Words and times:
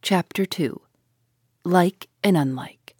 Chapter 0.00 0.46
2 0.46 0.80
Like 1.64 2.08
and 2.22 2.36
Unlike. 2.36 2.94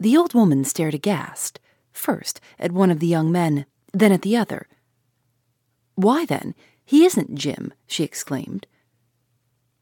The 0.00 0.16
old 0.16 0.34
woman 0.34 0.64
stared 0.64 0.94
aghast, 0.94 1.60
first 1.92 2.40
at 2.58 2.72
one 2.72 2.90
of 2.90 3.00
the 3.00 3.06
young 3.06 3.30
men, 3.30 3.66
then 3.92 4.12
at 4.12 4.22
the 4.22 4.36
other. 4.36 4.66
Why 5.94 6.24
then, 6.24 6.54
he 6.84 7.04
isn't 7.04 7.34
Jim, 7.34 7.74
she 7.86 8.02
exclaimed. 8.02 8.66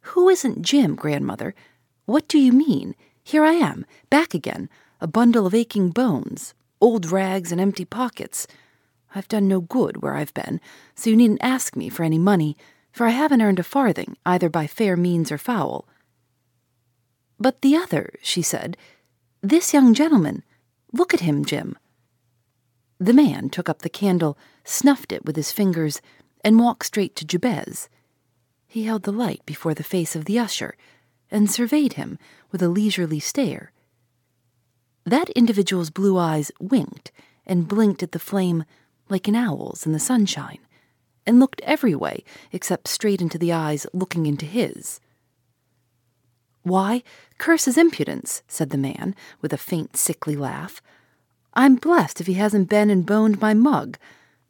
Who 0.01 0.29
isn't 0.29 0.63
Jim, 0.63 0.97
grandmother? 0.97 1.55
What 2.05 2.27
do 2.27 2.39
you 2.39 2.53
mean? 2.53 2.97
Here 3.23 3.45
I 3.45 3.53
am, 3.53 3.87
back 4.11 4.35
again, 4.35 4.69
a 5.01 5.07
bundle 5.07 5.47
of 5.47 5.55
aching 5.55 5.91
bones, 5.91 6.53
old 6.81 7.07
rags 7.11 7.53
and 7.53 7.61
empty 7.61 7.85
pockets. 7.85 8.49
I've 9.15 9.29
done 9.29 9.47
no 9.47 9.61
good 9.61 10.03
where 10.03 10.17
I've 10.17 10.35
been, 10.35 10.61
so 10.97 11.11
you 11.11 11.17
needn't 11.17 11.43
ask 11.43 11.77
me 11.77 11.89
for 11.89 12.03
any 12.03 12.19
money 12.19 12.57
for 12.93 13.07
I 13.07 13.11
haven't 13.11 13.43
earned 13.43 13.59
a 13.59 13.65
farthing, 13.65 14.17
either 14.27 14.49
by 14.49 14.67
fair 14.67 14.97
means 14.97 15.31
or 15.31 15.39
foul. 15.39 15.87
But 17.39 17.63
the 17.63 17.77
other, 17.77 18.15
she 18.23 18.43
said, 18.43 18.77
this 19.43 19.73
young 19.73 19.95
gentleman, 19.95 20.43
look 20.93 21.15
at 21.15 21.21
him, 21.21 21.45
Jim. 21.45 21.79
The 22.99 23.15
man 23.15 23.49
took 23.49 23.69
up 23.69 23.81
the 23.81 23.89
candle, 23.89 24.37
snuffed 24.65 25.13
it 25.13 25.25
with 25.25 25.37
his 25.37 25.53
fingers, 25.53 26.03
and 26.45 26.59
walked 26.59 26.87
straight 26.87 27.17
to 27.17 27.25
Jabez. 27.25 27.89
He 28.67 28.85
held 28.85 29.05
the 29.05 29.13
light 29.13 29.41
before 29.47 29.73
the 29.73 29.83
face 29.83 30.15
of 30.15 30.27
the 30.27 30.39
usher, 30.39 30.77
and 31.31 31.51
surveyed 31.51 31.95
him 31.95 32.19
with 32.51 32.63
a 32.63 32.69
leisurely 32.69 33.21
stare. 33.21 33.73
That 35.07 35.31
individual's 35.31 35.91
blue 35.91 36.19
eyes 36.19 36.53
winked 36.61 37.11
and 37.47 37.67
blinked 37.67 38.03
at 38.03 38.13
the 38.13 38.19
flame 38.19 38.65
like 39.09 39.27
an 39.27 39.37
owl's 39.37 39.87
in 39.87 39.93
the 39.93 39.99
sunshine 39.99 40.59
and 41.31 41.39
looked 41.39 41.61
every 41.61 41.95
way 41.95 42.25
except 42.51 42.89
straight 42.89 43.23
into 43.23 43.39
the 43.39 43.53
eyes 43.53 43.87
looking 43.93 44.27
into 44.27 44.45
his. 44.45 44.99
Why, 46.65 47.05
curse 47.39 47.67
his 47.67 47.79
impudence, 47.79 48.43
said 48.49 48.71
the 48.71 48.77
man, 48.77 49.15
with 49.41 49.53
a 49.53 49.57
faint, 49.57 49.97
sickly 49.97 50.35
laugh. 50.35 50.83
I'm 51.55 51.77
blessed 51.77 52.21
if 52.21 52.27
he 52.27 52.35
hasn't 52.35 52.69
been 52.69 52.91
and 52.91 53.07
boned 53.07 53.41
my 53.41 53.55
mug. 53.55 53.97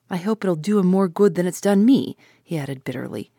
I 0.09 0.17
hope 0.17 0.43
it'll 0.43 0.57
do 0.57 0.79
him 0.79 0.87
more 0.87 1.07
good 1.07 1.35
than 1.35 1.47
it's 1.47 1.61
done 1.61 1.85
me, 1.85 2.17
he 2.43 2.57
added 2.57 2.83
bitterly. 2.83 3.31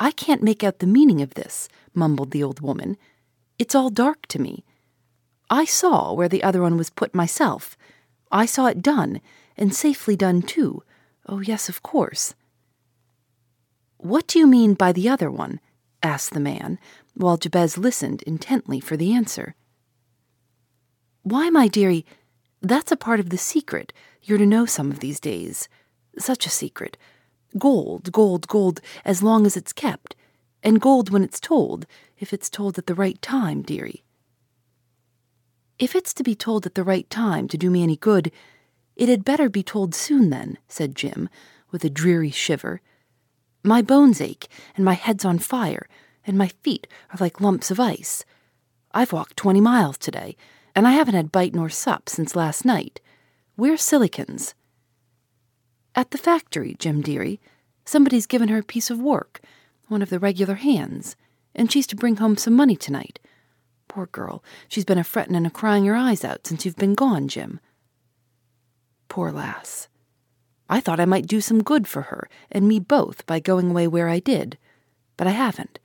I 0.00 0.10
can't 0.10 0.42
make 0.42 0.64
out 0.64 0.80
the 0.80 0.86
meaning 0.88 1.22
of 1.22 1.34
this, 1.34 1.68
mumbled 1.94 2.32
the 2.32 2.42
old 2.42 2.60
woman. 2.60 2.96
It's 3.56 3.76
all 3.76 3.88
dark 3.88 4.26
to 4.26 4.40
me. 4.40 4.64
I 5.48 5.64
saw 5.64 6.12
where 6.12 6.28
the 6.28 6.42
other 6.42 6.60
one 6.60 6.76
was 6.76 6.90
put 6.90 7.14
myself. 7.14 7.78
I 8.32 8.46
saw 8.46 8.66
it 8.66 8.82
done, 8.82 9.20
and 9.56 9.72
safely 9.72 10.16
done, 10.16 10.42
too. 10.42 10.82
Oh, 11.28 11.40
yes, 11.40 11.68
of 11.68 11.82
course. 11.82 12.34
What 13.98 14.26
do 14.26 14.38
you 14.38 14.46
mean 14.46 14.74
by 14.74 14.92
the 14.92 15.08
other 15.08 15.30
one? 15.30 15.60
asked 16.02 16.32
the 16.32 16.40
man, 16.40 16.78
while 17.14 17.36
Jabez 17.36 17.76
listened 17.76 18.22
intently 18.22 18.80
for 18.80 18.96
the 18.96 19.12
answer. 19.12 19.54
Why, 21.22 21.50
my 21.50 21.68
dearie, 21.68 22.06
that's 22.62 22.92
a 22.92 22.96
part 22.96 23.20
of 23.20 23.30
the 23.30 23.38
secret 23.38 23.92
you're 24.22 24.38
to 24.38 24.46
know 24.46 24.66
some 24.66 24.90
of 24.90 25.00
these 25.00 25.20
days. 25.20 25.68
Such 26.18 26.46
a 26.46 26.50
secret. 26.50 26.96
Gold, 27.58 28.12
gold, 28.12 28.46
gold, 28.48 28.80
as 29.04 29.22
long 29.22 29.46
as 29.46 29.56
it's 29.56 29.72
kept, 29.72 30.14
and 30.62 30.80
gold 30.80 31.10
when 31.10 31.22
it's 31.22 31.40
told, 31.40 31.86
if 32.18 32.32
it's 32.32 32.50
told 32.50 32.78
at 32.78 32.86
the 32.86 32.94
right 32.94 33.20
time, 33.22 33.62
dearie. 33.62 34.04
If 35.78 35.94
it's 35.94 36.12
to 36.14 36.22
be 36.22 36.34
told 36.34 36.66
at 36.66 36.74
the 36.74 36.84
right 36.84 37.08
time 37.08 37.48
to 37.48 37.58
do 37.58 37.70
me 37.70 37.82
any 37.82 37.96
good, 37.96 38.32
it 38.98 39.08
had 39.08 39.24
better 39.24 39.48
be 39.48 39.62
told 39.62 39.94
soon, 39.94 40.28
then, 40.28 40.58
said 40.68 40.96
Jim, 40.96 41.30
with 41.70 41.84
a 41.84 41.90
dreary 41.90 42.32
shiver. 42.32 42.80
My 43.62 43.80
bones 43.80 44.20
ache, 44.20 44.48
and 44.74 44.84
my 44.84 44.94
head's 44.94 45.24
on 45.24 45.38
fire, 45.38 45.88
and 46.26 46.36
my 46.36 46.48
feet 46.48 46.86
are 47.10 47.18
like 47.18 47.40
lumps 47.40 47.70
of 47.70 47.78
ice. 47.80 48.24
I've 48.92 49.12
walked 49.12 49.36
twenty 49.36 49.60
miles 49.60 49.96
today, 49.98 50.36
and 50.74 50.86
I 50.86 50.92
haven't 50.92 51.14
had 51.14 51.32
bite 51.32 51.54
nor 51.54 51.68
sup 51.68 52.08
since 52.08 52.34
last 52.34 52.64
night. 52.64 53.00
Where's 53.54 53.82
Sillikins? 53.82 54.54
At 55.94 56.10
the 56.10 56.18
factory, 56.18 56.76
Jim 56.78 57.00
dearie. 57.00 57.40
Somebody's 57.84 58.26
given 58.26 58.48
her 58.48 58.58
a 58.58 58.62
piece 58.62 58.90
of 58.90 59.00
work, 59.00 59.40
one 59.86 60.02
of 60.02 60.10
the 60.10 60.18
regular 60.18 60.56
hands, 60.56 61.16
and 61.54 61.70
she's 61.70 61.86
to 61.86 61.96
bring 61.96 62.16
home 62.16 62.36
some 62.36 62.54
money 62.54 62.76
tonight. 62.76 63.20
Poor 63.86 64.06
girl, 64.06 64.44
she's 64.68 64.84
been 64.84 64.98
a 64.98 65.04
frettin' 65.04 65.34
and 65.34 65.46
a 65.46 65.50
crying 65.50 65.86
her 65.86 65.96
eyes 65.96 66.24
out 66.24 66.46
since 66.46 66.64
you've 66.64 66.76
been 66.76 66.94
gone, 66.94 67.28
Jim. 67.28 67.60
Poor 69.08 69.32
lass. 69.32 69.88
I 70.68 70.80
thought 70.80 71.00
I 71.00 71.06
might 71.06 71.26
do 71.26 71.40
some 71.40 71.62
good 71.62 71.88
for 71.88 72.02
her 72.02 72.28
and 72.50 72.68
me 72.68 72.78
both 72.78 73.24
by 73.26 73.40
going 73.40 73.70
away 73.70 73.86
where 73.86 74.08
I 74.08 74.18
did, 74.18 74.58
but 75.16 75.26
I 75.26 75.30
haven't. 75.30 75.78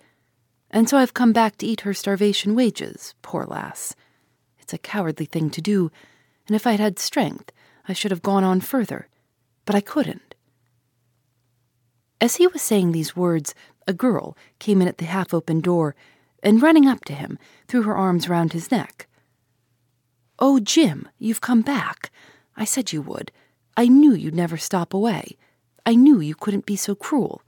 And 0.69 0.89
so 0.89 0.97
I've 0.97 1.13
come 1.13 1.33
back 1.33 1.57
to 1.57 1.65
eat 1.65 1.81
her 1.81 1.93
starvation 1.93 2.55
wages, 2.55 3.13
poor 3.21 3.45
lass. 3.45 3.95
It's 4.59 4.73
a 4.73 4.77
cowardly 4.77 5.25
thing 5.25 5.49
to 5.51 5.61
do, 5.61 5.91
and 6.47 6.55
if 6.55 6.67
I'd 6.67 6.79
had 6.79 6.99
strength, 6.99 7.51
I 7.87 7.93
should 7.93 8.11
have 8.11 8.21
gone 8.21 8.43
on 8.43 8.59
further, 8.59 9.07
but 9.65 9.75
I 9.75 9.81
couldn't. 9.81 10.35
As 12.19 12.37
he 12.37 12.47
was 12.47 12.61
saying 12.61 12.91
these 12.91 13.15
words, 13.15 13.53
a 13.87 13.93
girl 13.93 14.37
came 14.59 14.81
in 14.81 14.87
at 14.87 14.97
the 14.97 15.05
half 15.05 15.33
open 15.33 15.61
door 15.61 15.95
and, 16.41 16.61
running 16.61 16.87
up 16.87 17.03
to 17.05 17.13
him, 17.13 17.37
threw 17.67 17.83
her 17.83 17.95
arms 17.95 18.29
round 18.29 18.53
his 18.53 18.71
neck. 18.71 19.07
Oh, 20.39 20.59
Jim, 20.59 21.07
you've 21.19 21.41
come 21.41 21.61
back. 21.61 22.11
I 22.55 22.65
said 22.65 22.93
you 22.93 23.01
would. 23.01 23.31
I 23.75 23.87
knew 23.87 24.13
you'd 24.13 24.35
never 24.35 24.57
stop 24.57 24.93
away. 24.93 25.37
I 25.85 25.95
knew 25.95 26.19
you 26.19 26.35
couldn't 26.35 26.65
be 26.65 26.75
so 26.75 26.95
cruel. 26.95 27.41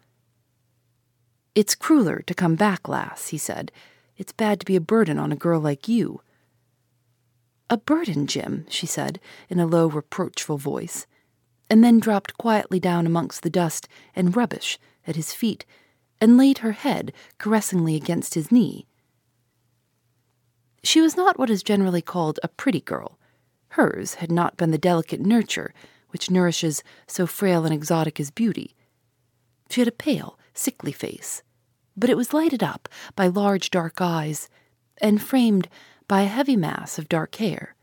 It's 1.53 1.75
crueler 1.75 2.21
to 2.27 2.33
come 2.33 2.55
back, 2.55 2.87
lass, 2.87 3.29
he 3.29 3.37
said. 3.37 3.71
It's 4.17 4.33
bad 4.33 4.59
to 4.59 4.65
be 4.65 4.75
a 4.75 4.81
burden 4.81 5.17
on 5.17 5.31
a 5.31 5.37
girl 5.37 5.59
like 5.59 5.87
you. 5.87 6.21
A 7.69 7.77
burden, 7.77 8.27
Jim, 8.27 8.65
she 8.69 8.85
said, 8.85 9.19
in 9.49 9.59
a 9.59 9.65
low, 9.65 9.87
reproachful 9.87 10.57
voice, 10.57 11.07
and 11.69 11.83
then 11.83 11.99
dropped 11.99 12.37
quietly 12.37 12.79
down 12.79 13.05
amongst 13.05 13.41
the 13.41 13.49
dust 13.49 13.87
and 14.15 14.35
rubbish 14.35 14.77
at 15.07 15.15
his 15.15 15.33
feet 15.33 15.65
and 16.19 16.37
laid 16.37 16.59
her 16.59 16.73
head 16.73 17.11
caressingly 17.37 17.95
against 17.95 18.33
his 18.33 18.51
knee. 18.51 18.85
She 20.83 21.01
was 21.01 21.17
not 21.17 21.39
what 21.39 21.49
is 21.49 21.63
generally 21.63 22.01
called 22.01 22.39
a 22.43 22.47
pretty 22.47 22.81
girl 22.81 23.17
Hers 23.75 24.15
had 24.15 24.31
not 24.31 24.55
been 24.55 24.71
the 24.71 24.77
delicate 24.77 25.19
nurture 25.19 25.73
which 26.11 26.31
nourishes 26.31 26.81
so 27.07 27.27
frail 27.27 27.65
and 27.65 27.73
exotic 27.73 28.21
as 28.21 28.31
beauty. 28.31 28.73
She 29.69 29.81
had 29.81 29.87
a 29.89 29.91
pale, 29.91 30.39
sickly 30.53 30.93
face, 30.93 31.43
but 31.97 32.09
it 32.09 32.15
was 32.15 32.33
lighted 32.33 32.63
up 32.63 32.87
by 33.17 33.27
large 33.27 33.69
dark 33.69 33.99
eyes 33.99 34.47
and 35.01 35.21
framed 35.21 35.67
by 36.07 36.21
a 36.21 36.27
heavy 36.27 36.55
mass 36.55 36.97
of 36.97 37.09
dark 37.09 37.35
hair. 37.35 37.75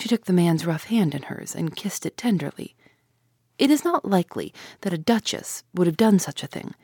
She 0.00 0.08
took 0.08 0.24
the 0.24 0.32
man's 0.32 0.66
rough 0.66 0.84
hand 0.84 1.14
in 1.14 1.22
hers 1.22 1.54
and 1.54 1.76
kissed 1.76 2.04
it 2.04 2.16
tenderly. 2.16 2.74
It 3.58 3.70
is 3.70 3.84
not 3.84 4.04
likely 4.04 4.52
that 4.80 4.92
a 4.92 4.98
duchess 4.98 5.62
would 5.72 5.86
have 5.86 5.96
done 5.96 6.18
such 6.18 6.42
a 6.42 6.48
thing, 6.48 6.74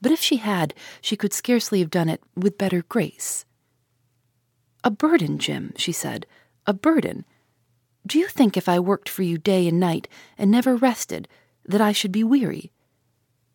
but 0.00 0.12
if 0.12 0.20
she 0.20 0.36
had, 0.36 0.74
she 1.00 1.16
could 1.16 1.32
scarcely 1.32 1.80
have 1.80 1.90
done 1.90 2.08
it 2.08 2.22
with 2.36 2.56
better 2.56 2.84
grace. 2.88 3.44
A 4.84 4.92
burden, 4.92 5.38
Jim, 5.38 5.72
she 5.76 5.90
said, 5.90 6.24
a 6.68 6.72
burden. 6.72 7.24
Do 8.06 8.18
you 8.18 8.26
think 8.26 8.56
if 8.56 8.68
I 8.68 8.80
worked 8.80 9.08
for 9.08 9.22
you 9.22 9.38
day 9.38 9.68
and 9.68 9.78
night 9.78 10.08
and 10.36 10.50
never 10.50 10.74
rested, 10.74 11.28
that 11.64 11.80
I 11.80 11.92
should 11.92 12.12
be 12.12 12.24
weary? 12.24 12.72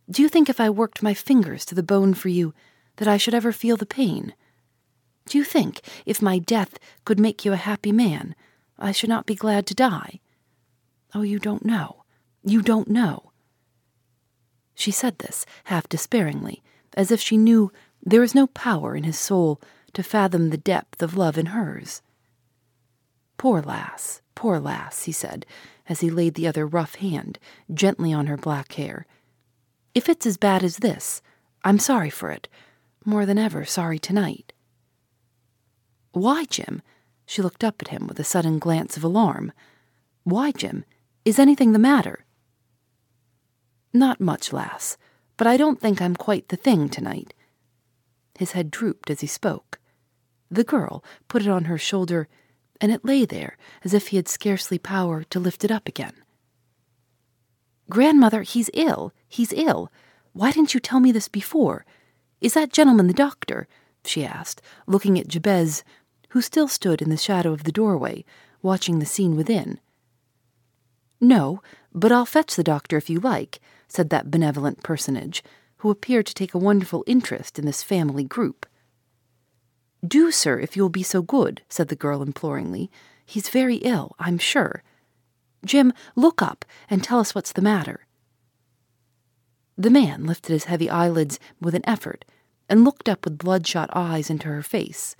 Do 0.09 0.21
you 0.21 0.29
think 0.29 0.49
if 0.49 0.61
I 0.61 0.69
worked 0.69 1.03
my 1.03 1.13
fingers 1.13 1.65
to 1.65 1.75
the 1.75 1.83
bone 1.83 2.13
for 2.13 2.29
you, 2.29 2.53
that 2.95 3.07
I 3.07 3.17
should 3.17 3.33
ever 3.33 3.51
feel 3.51 3.75
the 3.75 3.85
pain? 3.85 4.33
Do 5.27 5.37
you 5.37 5.43
think 5.43 5.81
if 6.05 6.21
my 6.21 6.39
death 6.39 6.79
could 7.03 7.19
make 7.19 7.43
you 7.43 7.51
a 7.51 7.57
happy 7.57 7.91
man, 7.91 8.35
I 8.79 8.93
should 8.93 9.09
not 9.09 9.25
be 9.25 9.35
glad 9.35 9.65
to 9.67 9.75
die? 9.75 10.21
Oh, 11.13 11.23
you 11.23 11.39
don't 11.39 11.65
know. 11.65 12.03
You 12.43 12.61
don't 12.61 12.87
know. 12.87 13.31
She 14.73 14.91
said 14.91 15.19
this 15.19 15.45
half 15.65 15.89
despairingly, 15.89 16.63
as 16.93 17.11
if 17.11 17.19
she 17.19 17.35
knew 17.35 17.71
there 18.01 18.21
was 18.21 18.35
no 18.35 18.47
power 18.47 18.95
in 18.95 19.03
his 19.03 19.19
soul 19.19 19.59
to 19.93 20.03
fathom 20.03 20.49
the 20.49 20.57
depth 20.57 21.01
of 21.03 21.17
love 21.17 21.37
in 21.37 21.47
hers. 21.47 22.01
Poor 23.37 23.61
lass, 23.61 24.21
poor 24.37 24.59
lass, 24.59 25.05
he 25.05 25.11
said, 25.11 25.47
as 25.89 26.01
he 26.01 26.11
laid 26.11 26.35
the 26.35 26.45
other 26.45 26.67
rough 26.67 26.93
hand 26.93 27.39
gently 27.73 28.13
on 28.13 28.27
her 28.27 28.37
black 28.37 28.73
hair. 28.73 29.07
If 29.95 30.07
it's 30.07 30.27
as 30.27 30.37
bad 30.37 30.63
as 30.63 30.77
this, 30.77 31.23
I'm 31.63 31.79
sorry 31.79 32.11
for 32.11 32.29
it, 32.29 32.47
more 33.03 33.25
than 33.25 33.39
ever 33.39 33.65
sorry 33.65 33.97
tonight. 33.97 34.53
Why, 36.11 36.45
Jim? 36.45 36.83
She 37.25 37.41
looked 37.41 37.63
up 37.63 37.81
at 37.81 37.87
him 37.87 38.05
with 38.05 38.19
a 38.19 38.23
sudden 38.23 38.59
glance 38.59 38.95
of 38.95 39.03
alarm. 39.03 39.53
Why, 40.23 40.51
Jim? 40.51 40.85
Is 41.25 41.39
anything 41.39 41.71
the 41.71 41.79
matter? 41.79 42.23
Not 43.91 44.21
much, 44.21 44.53
lass, 44.53 44.97
but 45.35 45.47
I 45.47 45.57
don't 45.57 45.81
think 45.81 45.99
I'm 45.99 46.15
quite 46.15 46.49
the 46.49 46.57
thing 46.57 46.89
tonight. 46.89 47.33
His 48.37 48.51
head 48.51 48.69
drooped 48.69 49.09
as 49.09 49.21
he 49.21 49.27
spoke. 49.27 49.79
The 50.51 50.63
girl 50.63 51.03
put 51.27 51.41
it 51.41 51.47
on 51.47 51.65
her 51.65 51.79
shoulder, 51.79 52.27
and 52.79 52.91
it 52.91 53.05
lay 53.05 53.25
there 53.25 53.57
as 53.83 53.93
if 53.93 54.07
he 54.07 54.17
had 54.17 54.27
scarcely 54.27 54.77
power 54.77 55.23
to 55.23 55.39
lift 55.39 55.63
it 55.63 55.71
up 55.71 55.87
again. 55.87 56.13
Grandmother, 57.89 58.41
he's 58.41 58.69
ill. 58.73 59.13
He's 59.27 59.53
ill. 59.53 59.91
Why 60.33 60.51
didn't 60.51 60.73
you 60.73 60.79
tell 60.79 60.99
me 60.99 61.11
this 61.11 61.27
before? 61.27 61.85
Is 62.41 62.53
that 62.53 62.73
gentleman 62.73 63.07
the 63.07 63.13
doctor? 63.13 63.67
she 64.05 64.25
asked, 64.25 64.61
looking 64.85 65.17
at 65.19 65.27
Jabez, 65.27 65.83
who 66.29 66.41
still 66.41 66.67
stood 66.67 67.01
in 67.01 67.09
the 67.09 67.17
shadow 67.17 67.51
of 67.51 67.63
the 67.63 67.71
doorway, 67.71 68.23
watching 68.61 68.99
the 68.99 69.05
scene 69.05 69.35
within. 69.35 69.79
No, 71.19 71.61
but 71.93 72.11
I'll 72.11 72.25
fetch 72.25 72.55
the 72.55 72.63
doctor 72.63 72.97
if 72.97 73.09
you 73.09 73.19
like, 73.19 73.59
said 73.87 74.09
that 74.09 74.29
benevolent 74.29 74.83
personage, 74.83 75.43
who 75.77 75.89
appeared 75.89 76.25
to 76.27 76.33
take 76.33 76.53
a 76.53 76.59
wonderful 76.59 77.03
interest 77.07 77.57
in 77.57 77.65
this 77.65 77.83
family 77.83 78.23
group. 78.23 78.65
Do, 80.05 80.31
sir, 80.31 80.59
if 80.59 80.75
you 80.75 80.83
will 80.83 80.89
be 80.89 81.03
so 81.03 81.21
good, 81.21 81.61
said 81.69 81.87
the 81.87 81.95
girl 81.95 82.21
imploringly. 82.21 82.91
He's 83.25 83.49
very 83.49 83.77
ill, 83.77 84.15
I'm 84.19 84.37
sure. 84.37 84.83
Jim, 85.65 85.91
look 86.15 86.41
up 86.41 86.65
and 86.89 87.03
tell 87.03 87.19
us 87.19 87.33
what's 87.33 87.51
the 87.51 87.61
matter. 87.61 88.05
The 89.77 89.89
man 89.89 90.25
lifted 90.25 90.53
his 90.53 90.65
heavy 90.65 90.89
eyelids 90.89 91.39
with 91.61 91.75
an 91.75 91.87
effort 91.87 92.25
and 92.69 92.83
looked 92.83 93.07
up 93.07 93.25
with 93.25 93.37
bloodshot 93.37 93.89
eyes 93.93 94.29
into 94.29 94.47
her 94.47 94.63
face. 94.63 95.15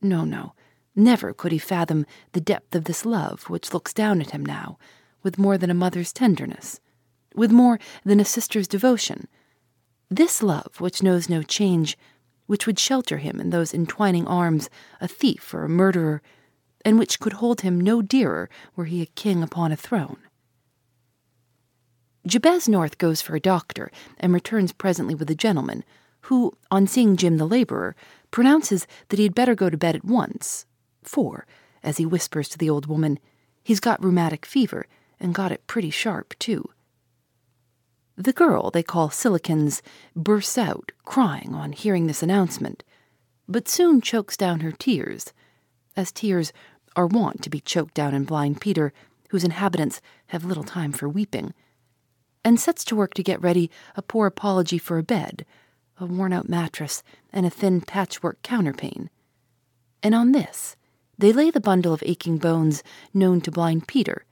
No, 0.00 0.24
no, 0.24 0.54
never 0.94 1.32
could 1.32 1.52
he 1.52 1.58
fathom 1.58 2.06
the 2.32 2.40
depth 2.40 2.74
of 2.74 2.84
this 2.84 3.04
love 3.04 3.44
which 3.44 3.74
looks 3.74 3.92
down 3.92 4.20
at 4.20 4.30
him 4.30 4.44
now 4.44 4.78
with 5.22 5.38
more 5.38 5.58
than 5.58 5.70
a 5.70 5.74
mother's 5.74 6.12
tenderness, 6.12 6.80
with 7.34 7.50
more 7.50 7.78
than 8.04 8.20
a 8.20 8.24
sister's 8.24 8.68
devotion. 8.68 9.26
This 10.08 10.42
love 10.42 10.80
which 10.80 11.02
knows 11.02 11.28
no 11.28 11.42
change, 11.42 11.98
which 12.46 12.66
would 12.66 12.78
shelter 12.78 13.18
him 13.18 13.40
in 13.40 13.50
those 13.50 13.74
entwining 13.74 14.26
arms, 14.26 14.70
a 15.00 15.08
thief 15.08 15.52
or 15.52 15.64
a 15.64 15.68
murderer, 15.68 16.22
and 16.84 16.98
which 16.98 17.20
could 17.20 17.34
hold 17.34 17.62
him 17.62 17.80
no 17.80 18.00
dearer 18.02 18.48
were 18.74 18.84
he 18.84 19.02
a 19.02 19.06
king 19.06 19.42
upon 19.42 19.72
a 19.72 19.76
throne. 19.76 20.18
Jabez 22.26 22.68
North 22.68 22.98
goes 22.98 23.22
for 23.22 23.36
a 23.36 23.40
doctor 23.40 23.90
and 24.18 24.32
returns 24.32 24.72
presently 24.72 25.14
with 25.14 25.30
a 25.30 25.34
gentleman 25.34 25.84
who, 26.22 26.56
on 26.72 26.86
seeing 26.86 27.16
Jim 27.16 27.36
the 27.36 27.46
laborer, 27.46 27.94
pronounces 28.32 28.86
that 29.08 29.18
he 29.18 29.22
had 29.22 29.34
better 29.34 29.54
go 29.54 29.70
to 29.70 29.76
bed 29.76 29.94
at 29.94 30.04
once, 30.04 30.66
for, 31.02 31.46
as 31.84 31.98
he 31.98 32.06
whispers 32.06 32.48
to 32.48 32.58
the 32.58 32.68
old 32.68 32.86
woman, 32.86 33.20
he's 33.62 33.78
got 33.78 34.02
rheumatic 34.02 34.44
fever 34.44 34.86
and 35.20 35.34
got 35.34 35.52
it 35.52 35.66
pretty 35.68 35.90
sharp, 35.90 36.34
too. 36.40 36.68
The 38.18 38.32
girl 38.32 38.70
they 38.70 38.82
call 38.82 39.10
Sillikins 39.10 39.82
bursts 40.14 40.56
out, 40.56 40.92
crying 41.04 41.54
on 41.54 41.72
hearing 41.72 42.06
this 42.06 42.22
announcement, 42.22 42.82
but 43.46 43.68
soon 43.68 44.00
chokes 44.00 44.38
down 44.38 44.60
her 44.60 44.72
tears, 44.72 45.34
as 45.96 46.12
tears 46.12 46.52
are 46.96 47.06
wont 47.06 47.42
to 47.42 47.50
be 47.50 47.60
choked 47.60 47.92
down 47.92 48.14
in 48.14 48.24
Blind 48.24 48.60
Peter, 48.60 48.92
whose 49.28 49.44
inhabitants 49.44 50.00
have 50.28 50.44
little 50.44 50.64
time 50.64 50.92
for 50.92 51.08
weeping, 51.08 51.52
and 52.42 52.58
sets 52.58 52.84
to 52.86 52.96
work 52.96 53.12
to 53.14 53.22
get 53.22 53.42
ready 53.42 53.70
a 53.96 54.02
poor 54.02 54.26
apology 54.26 54.78
for 54.78 54.96
a 54.96 55.02
bed, 55.02 55.44
a 55.98 56.06
worn 56.06 56.32
out 56.32 56.48
mattress, 56.48 57.02
and 57.32 57.44
a 57.44 57.50
thin 57.50 57.82
patchwork 57.82 58.40
counterpane. 58.42 59.08
And 60.02 60.14
on 60.14 60.32
this, 60.32 60.76
they 61.18 61.32
lay 61.32 61.50
the 61.50 61.60
bundle 61.60 61.92
of 61.92 62.02
aching 62.06 62.38
bones 62.38 62.82
known 63.12 63.42
to 63.42 63.50
Blind 63.50 63.88
Peter 63.88 64.24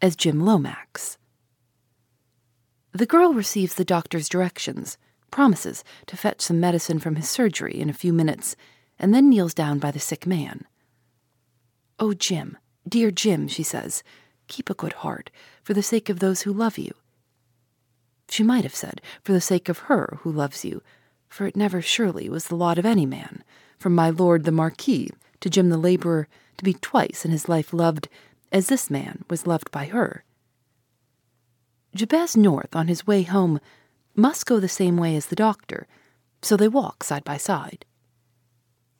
as 0.00 0.16
Jim 0.16 0.40
Lomax. 0.40 1.18
The 2.96 3.04
girl 3.04 3.34
receives 3.34 3.74
the 3.74 3.84
doctor's 3.84 4.26
directions, 4.26 4.96
promises 5.30 5.84
to 6.06 6.16
fetch 6.16 6.40
some 6.40 6.58
medicine 6.58 6.98
from 6.98 7.16
his 7.16 7.28
surgery 7.28 7.78
in 7.78 7.90
a 7.90 7.92
few 7.92 8.10
minutes, 8.10 8.56
and 8.98 9.12
then 9.12 9.28
kneels 9.28 9.52
down 9.52 9.78
by 9.78 9.90
the 9.90 10.00
sick 10.00 10.26
man. 10.26 10.64
Oh, 11.98 12.14
Jim, 12.14 12.56
dear 12.88 13.10
Jim, 13.10 13.48
she 13.48 13.62
says, 13.62 14.02
keep 14.48 14.70
a 14.70 14.74
good 14.74 14.94
heart 14.94 15.30
for 15.62 15.74
the 15.74 15.82
sake 15.82 16.08
of 16.08 16.20
those 16.20 16.42
who 16.42 16.52
love 16.54 16.78
you. 16.78 16.94
She 18.30 18.42
might 18.42 18.64
have 18.64 18.74
said, 18.74 19.02
for 19.22 19.32
the 19.32 19.42
sake 19.42 19.68
of 19.68 19.90
her 19.90 20.16
who 20.22 20.32
loves 20.32 20.64
you, 20.64 20.80
for 21.28 21.46
it 21.46 21.54
never 21.54 21.82
surely 21.82 22.30
was 22.30 22.46
the 22.46 22.56
lot 22.56 22.78
of 22.78 22.86
any 22.86 23.04
man, 23.04 23.44
from 23.78 23.94
my 23.94 24.08
lord 24.08 24.44
the 24.44 24.50
Marquis 24.52 25.10
to 25.40 25.50
Jim 25.50 25.68
the 25.68 25.76
laborer, 25.76 26.28
to 26.56 26.64
be 26.64 26.72
twice 26.72 27.26
in 27.26 27.30
his 27.30 27.46
life 27.46 27.74
loved 27.74 28.08
as 28.50 28.68
this 28.68 28.88
man 28.88 29.22
was 29.28 29.46
loved 29.46 29.70
by 29.70 29.84
her. 29.84 30.24
Jabez 31.96 32.36
North, 32.36 32.76
on 32.76 32.88
his 32.88 33.06
way 33.06 33.22
home, 33.22 33.58
must 34.14 34.46
go 34.46 34.60
the 34.60 34.68
same 34.68 34.96
way 34.96 35.16
as 35.16 35.26
the 35.26 35.36
doctor, 35.36 35.86
so 36.42 36.56
they 36.56 36.68
walk 36.68 37.02
side 37.02 37.24
by 37.24 37.36
side. 37.36 37.84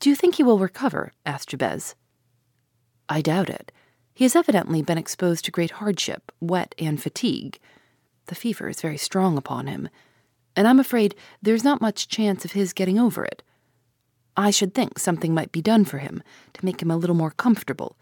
Do 0.00 0.10
you 0.10 0.16
think 0.16 0.36
he 0.36 0.42
will 0.42 0.58
recover? 0.58 1.12
asked 1.24 1.50
Jabez. 1.50 1.94
I 3.08 3.20
doubt 3.20 3.48
it. 3.48 3.70
He 4.14 4.24
has 4.24 4.34
evidently 4.34 4.82
been 4.82 4.98
exposed 4.98 5.44
to 5.44 5.50
great 5.50 5.72
hardship, 5.72 6.32
wet, 6.40 6.74
and 6.78 7.00
fatigue. 7.00 7.58
The 8.26 8.34
fever 8.34 8.68
is 8.68 8.80
very 8.80 8.96
strong 8.96 9.36
upon 9.36 9.66
him, 9.66 9.88
and 10.56 10.66
I'm 10.66 10.80
afraid 10.80 11.14
there's 11.42 11.64
not 11.64 11.82
much 11.82 12.08
chance 12.08 12.44
of 12.44 12.52
his 12.52 12.72
getting 12.72 12.98
over 12.98 13.24
it. 13.24 13.42
I 14.36 14.50
should 14.50 14.74
think 14.74 14.98
something 14.98 15.34
might 15.34 15.52
be 15.52 15.62
done 15.62 15.84
for 15.84 15.98
him 15.98 16.22
to 16.54 16.64
make 16.64 16.80
him 16.80 16.90
a 16.90 16.96
little 16.96 17.16
more 17.16 17.30
comfortable. 17.30 17.96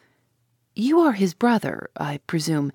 You 0.74 1.00
are 1.00 1.12
his 1.12 1.34
brother, 1.34 1.90
I 1.96 2.18
presume, 2.26 2.72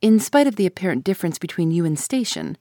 in 0.00 0.20
spite 0.20 0.46
of 0.46 0.56
the 0.56 0.66
apparent 0.66 1.04
difference 1.04 1.38
between 1.38 1.70
you 1.70 1.84
and 1.84 1.98
Station. 1.98 2.56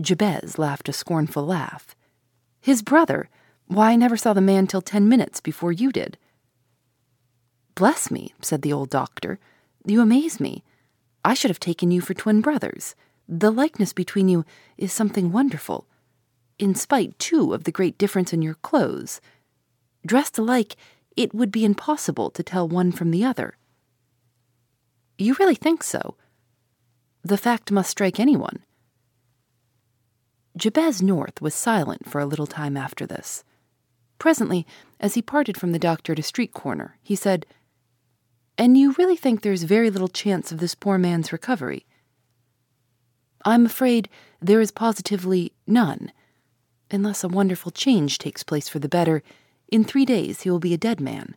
Jabez 0.00 0.58
laughed 0.58 0.88
a 0.88 0.92
scornful 0.92 1.46
laugh. 1.46 1.96
His 2.60 2.82
brother? 2.82 3.30
Why, 3.66 3.92
I 3.92 3.96
never 3.96 4.16
saw 4.16 4.32
the 4.32 4.40
man 4.40 4.66
till 4.66 4.82
ten 4.82 5.08
minutes 5.08 5.40
before 5.40 5.72
you 5.72 5.90
did. 5.90 6.18
Bless 7.74 8.10
me, 8.10 8.34
said 8.40 8.62
the 8.62 8.72
old 8.72 8.90
doctor. 8.90 9.38
You 9.86 10.00
amaze 10.00 10.38
me. 10.38 10.64
I 11.24 11.34
should 11.34 11.50
have 11.50 11.60
taken 11.60 11.90
you 11.90 12.00
for 12.00 12.14
twin 12.14 12.40
brothers. 12.40 12.94
The 13.28 13.50
likeness 13.50 13.92
between 13.92 14.28
you 14.28 14.44
is 14.76 14.92
something 14.92 15.32
wonderful, 15.32 15.86
in 16.58 16.74
spite, 16.74 17.18
too, 17.18 17.52
of 17.52 17.64
the 17.64 17.72
great 17.72 17.98
difference 17.98 18.32
in 18.32 18.40
your 18.40 18.54
clothes. 18.54 19.20
Dressed 20.06 20.38
alike, 20.38 20.76
it 21.16 21.34
would 21.34 21.50
be 21.50 21.64
impossible 21.64 22.30
to 22.30 22.42
tell 22.42 22.68
one 22.68 22.92
from 22.92 23.10
the 23.10 23.24
other. 23.24 23.56
You 25.18 25.34
really 25.38 25.54
think 25.54 25.82
so? 25.82 26.16
The 27.22 27.38
fact 27.38 27.72
must 27.72 27.90
strike 27.90 28.20
anyone. 28.20 28.60
Jabez 30.56 31.02
North 31.02 31.42
was 31.42 31.54
silent 31.54 32.08
for 32.08 32.20
a 32.20 32.26
little 32.26 32.46
time 32.46 32.76
after 32.76 33.06
this. 33.06 33.44
Presently, 34.18 34.66
as 35.00 35.14
he 35.14 35.22
parted 35.22 35.58
from 35.58 35.72
the 35.72 35.78
doctor 35.78 36.12
at 36.12 36.18
a 36.18 36.22
street 36.22 36.52
corner, 36.54 36.96
he 37.02 37.14
said, 37.14 37.44
And 38.56 38.78
you 38.78 38.94
really 38.98 39.16
think 39.16 39.42
there's 39.42 39.64
very 39.64 39.90
little 39.90 40.08
chance 40.08 40.52
of 40.52 40.58
this 40.58 40.74
poor 40.74 40.98
man's 40.98 41.32
recovery? 41.32 41.84
I'm 43.44 43.66
afraid 43.66 44.08
there 44.40 44.60
is 44.60 44.70
positively 44.70 45.52
none. 45.66 46.10
Unless 46.90 47.24
a 47.24 47.28
wonderful 47.28 47.70
change 47.70 48.18
takes 48.18 48.42
place 48.42 48.68
for 48.68 48.78
the 48.78 48.88
better, 48.88 49.22
in 49.68 49.84
three 49.84 50.04
days 50.04 50.42
he 50.42 50.50
will 50.50 50.58
be 50.58 50.74
a 50.74 50.78
dead 50.78 51.00
man. 51.00 51.36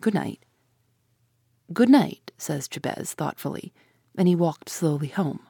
Good 0.00 0.14
night. 0.14 0.44
Good 1.72 1.90
night, 1.90 2.27
says 2.38 2.68
Jabez 2.68 3.12
thoughtfully, 3.12 3.72
and 4.16 4.26
he 4.26 4.34
walked 4.34 4.68
slowly 4.68 5.08
home. 5.08 5.40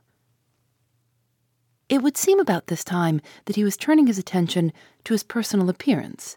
It 1.88 2.02
would 2.02 2.16
seem 2.16 2.38
about 2.40 2.66
this 2.66 2.84
time 2.84 3.20
that 3.46 3.56
he 3.56 3.64
was 3.64 3.76
turning 3.76 4.06
his 4.06 4.18
attention 4.18 4.72
to 5.04 5.14
his 5.14 5.22
personal 5.22 5.70
appearance, 5.70 6.36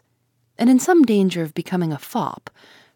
and 0.56 0.70
in 0.70 0.78
some 0.78 1.02
danger 1.02 1.42
of 1.42 1.54
becoming 1.54 1.92
a 1.92 1.98
fop, 1.98 2.48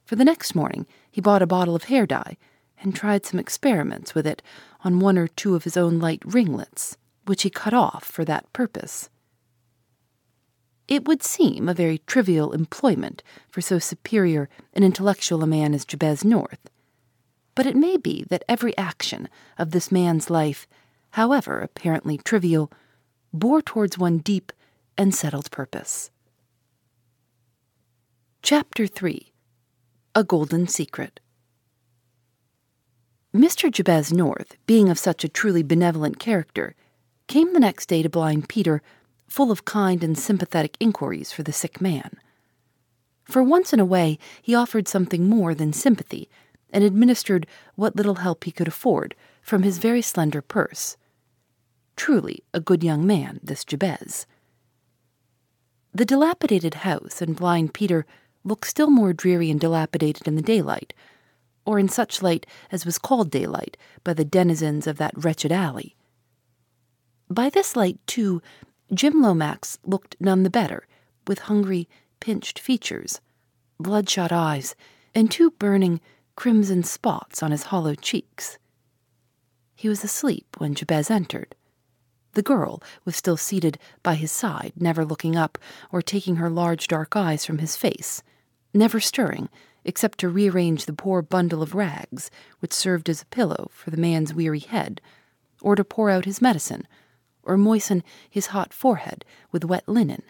for 0.05 0.17
the 0.17 0.25
next 0.25 0.55
morning 0.55 0.87
he 1.11 1.21
bought 1.21 1.43
a 1.43 1.47
bottle 1.47 1.75
of 1.75 1.85
hair 1.85 2.07
dye 2.07 2.37
and 2.81 2.95
tried 2.95 3.27
some 3.27 3.41
experiments 3.41 4.15
with 4.15 4.27
it 4.27 4.43
on 4.85 5.01
one 5.01 5.19
or 5.19 5.29
two 5.29 5.55
of 5.55 5.65
his 5.65 5.77
own 5.77 5.99
light 5.99 6.23
ringlets, 6.25 6.97
which 7.25 7.43
he 7.43 7.51
cut 7.51 7.75
off 7.75 8.05
for 8.05 8.25
that 8.25 8.51
purpose. 8.53 9.11
It 10.89 11.07
would 11.07 11.23
seem 11.23 11.69
a 11.69 11.75
very 11.75 11.99
trivial 12.07 12.53
employment 12.53 13.23
for 13.49 13.61
so 13.61 13.79
superior 13.79 14.49
and 14.73 14.85
intellectual 14.85 15.43
a 15.43 15.47
man 15.47 15.75
as 15.75 15.85
Jabez 15.85 16.25
North, 16.25 16.71
but 17.57 17.67
it 17.67 17.75
may 17.75 17.97
be 17.97 18.25
that 18.31 18.45
every 18.49 18.77
action 18.79 19.29
of 19.59 19.73
this 19.73 19.91
man's 19.91 20.31
life 20.31 20.69
however 21.17 21.61
apparently 21.61 22.19
trivial, 22.19 22.71
bore 23.33 23.63
towards 23.63 23.97
one 23.97 24.19
deep 24.19 24.53
and 24.99 25.15
settled 25.15 25.51
purpose. 25.51 26.11
Chapter 28.43 28.87
3 28.87 29.33
A 30.15 30.23
Golden 30.23 30.69
Secret 30.69 31.21
Mr. 33.35 33.73
Jabez 33.73 34.13
North, 34.13 34.59
being 34.67 34.91
of 34.91 34.99
such 34.99 35.25
a 35.25 35.29
truly 35.29 35.63
benevolent 35.63 36.19
character, 36.19 36.75
came 37.29 37.55
the 37.55 37.61
next 37.61 37.87
day 37.87 38.03
to 38.03 38.11
Blind 38.11 38.51
Peter 38.51 38.83
full 39.27 39.51
of 39.51 39.65
kind 39.65 40.05
and 40.05 40.19
sympathetic 40.19 40.77
inquiries 40.79 41.33
for 41.33 41.43
the 41.43 41.53
sick 41.53 41.81
man. 41.81 42.11
For 43.25 43.43
once 43.43 43.73
in 43.73 43.81
a 43.81 43.87
way, 43.87 44.19
he 44.43 44.55
offered 44.55 44.87
something 44.87 45.31
more 45.31 45.55
than 45.55 45.73
sympathy 45.73 46.29
and 46.71 46.85
administered 46.85 47.47
what 47.75 47.97
little 47.97 48.17
help 48.17 48.45
he 48.45 48.53
could 48.53 48.69
afford 48.69 49.15
from 49.43 49.63
his 49.63 49.79
very 49.79 50.03
slender 50.03 50.43
purse. 50.43 50.97
Truly 51.97 52.43
a 52.53 52.61
good 52.61 52.85
young 52.85 53.07
man, 53.07 53.41
this 53.43 53.65
Jabez. 53.65 54.27
The 55.95 56.05
dilapidated 56.05 56.75
house 56.75 57.23
and 57.23 57.37
Blind 57.37 57.73
Peter 57.73 58.05
looked 58.45 58.67
still 58.67 58.91
more 58.91 59.13
dreary 59.13 59.51
and 59.51 59.59
dilapidated 59.59 60.29
in 60.29 60.37
the 60.37 60.43
daylight, 60.43 60.93
or 61.65 61.79
in 61.79 61.89
such 61.89 62.23
light 62.23 62.47
as 62.71 62.85
was 62.85 62.99
called 62.99 63.31
daylight 63.31 63.77
by 64.05 64.13
the 64.13 64.25
denizens 64.25 64.87
of 64.87 64.99
that 64.99 65.15
wretched 65.17 65.51
alley. 65.51 65.97
By 67.29 67.51
this 67.51 67.75
light, 67.75 67.99
too, 68.07 68.41
Jim 68.93 69.21
Lomax 69.21 69.79
looked 69.85 70.17
none 70.21 70.45
the 70.45 70.51
better, 70.51 70.87
with 71.27 71.41
hungry, 71.41 71.89
pinched 72.21 72.59
features, 72.59 73.21
bloodshot 73.81 74.31
eyes, 74.31 74.77
and 75.15 75.31
two 75.31 75.51
burning, 75.53 76.01
crimson 76.37 76.83
spots 76.83 77.43
on 77.43 77.51
his 77.51 77.65
hollow 77.65 77.95
cheeks. 77.95 78.59
He 79.75 79.89
was 79.89 80.05
asleep 80.05 80.57
when 80.59 80.75
Jabez 80.75 81.11
entered. 81.11 81.55
The 82.33 82.43
girl 82.43 82.83
was 83.05 83.17
still 83.17 83.37
seated 83.37 83.79
by 84.03 84.15
his 84.15 84.31
side, 84.31 84.73
never 84.77 85.05
looking 85.05 85.37
up 85.37 85.59
or 85.91 86.03
taking 86.03 86.37
her 86.37 86.51
large 86.51 86.87
dark 86.87 87.17
eyes 87.17 87.45
from 87.45 87.59
his 87.59 87.77
face, 87.77 88.23
never 88.75 89.01
stirring 89.01 89.49
except 89.85 90.19
to 90.19 90.29
rearrange 90.29 90.85
the 90.85 90.93
poor 90.93 91.23
bundle 91.23 91.63
of 91.63 91.75
rags 91.75 92.31
which 92.59 92.73
served 92.73 93.09
as 93.09 93.23
a 93.23 93.27
pillow 93.27 93.71
for 93.73 93.91
the 93.91 93.97
man's 93.97 94.35
weary 94.35 94.59
head, 94.59 95.01
or 95.63 95.75
to 95.77 95.85
pour 95.85 96.11
out 96.11 96.25
his 96.25 96.43
medicine 96.43 96.87
or 97.47 97.57
moisten 97.57 98.03
his 98.29 98.49
hot 98.49 98.73
forehead 98.75 99.25
with 99.53 99.65
wet 99.65 99.89
linen. 99.89 100.23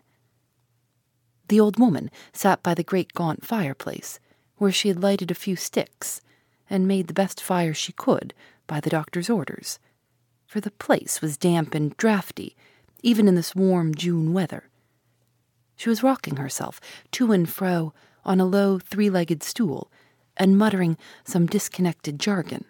The 1.49 1.59
old 1.59 1.79
woman 1.79 2.11
sat 2.33 2.63
by 2.63 2.75
the 2.75 2.85
great 2.85 3.15
gaunt 3.15 3.45
fireplace, 3.45 4.21
where 4.57 4.73
she 4.73 4.89
had 4.89 5.03
lighted 5.03 5.31
a 5.31 5.35
few 5.35 5.57
sticks, 5.57 6.21
and 6.69 6.89
made 6.89 7.07
the 7.07 7.15
best 7.15 7.41
fire 7.43 7.75
she 7.75 7.93
could 7.93 8.35
by 8.67 8.81
the 8.81 8.91
doctor's 8.91 9.31
orders, 9.31 9.79
for 10.47 10.61
the 10.61 10.71
place 10.71 11.21
was 11.21 11.37
damp 11.37 11.75
and 11.75 11.97
draughty, 11.97 12.57
even 13.03 13.29
in 13.29 13.35
this 13.35 13.55
warm 13.55 13.95
June 13.95 14.33
weather. 14.33 14.69
She 15.77 15.89
was 15.89 16.03
rocking 16.03 16.37
herself 16.37 16.81
to 17.13 17.33
and 17.33 17.49
fro 17.49 17.93
on 18.25 18.41
a 18.41 18.47
low 18.47 18.79
three 18.79 19.11
legged 19.11 19.43
stool 19.43 19.91
and 20.37 20.59
muttering 20.59 20.97
some 21.25 21.47
disconnected 21.47 22.19
jargon. 22.19 22.65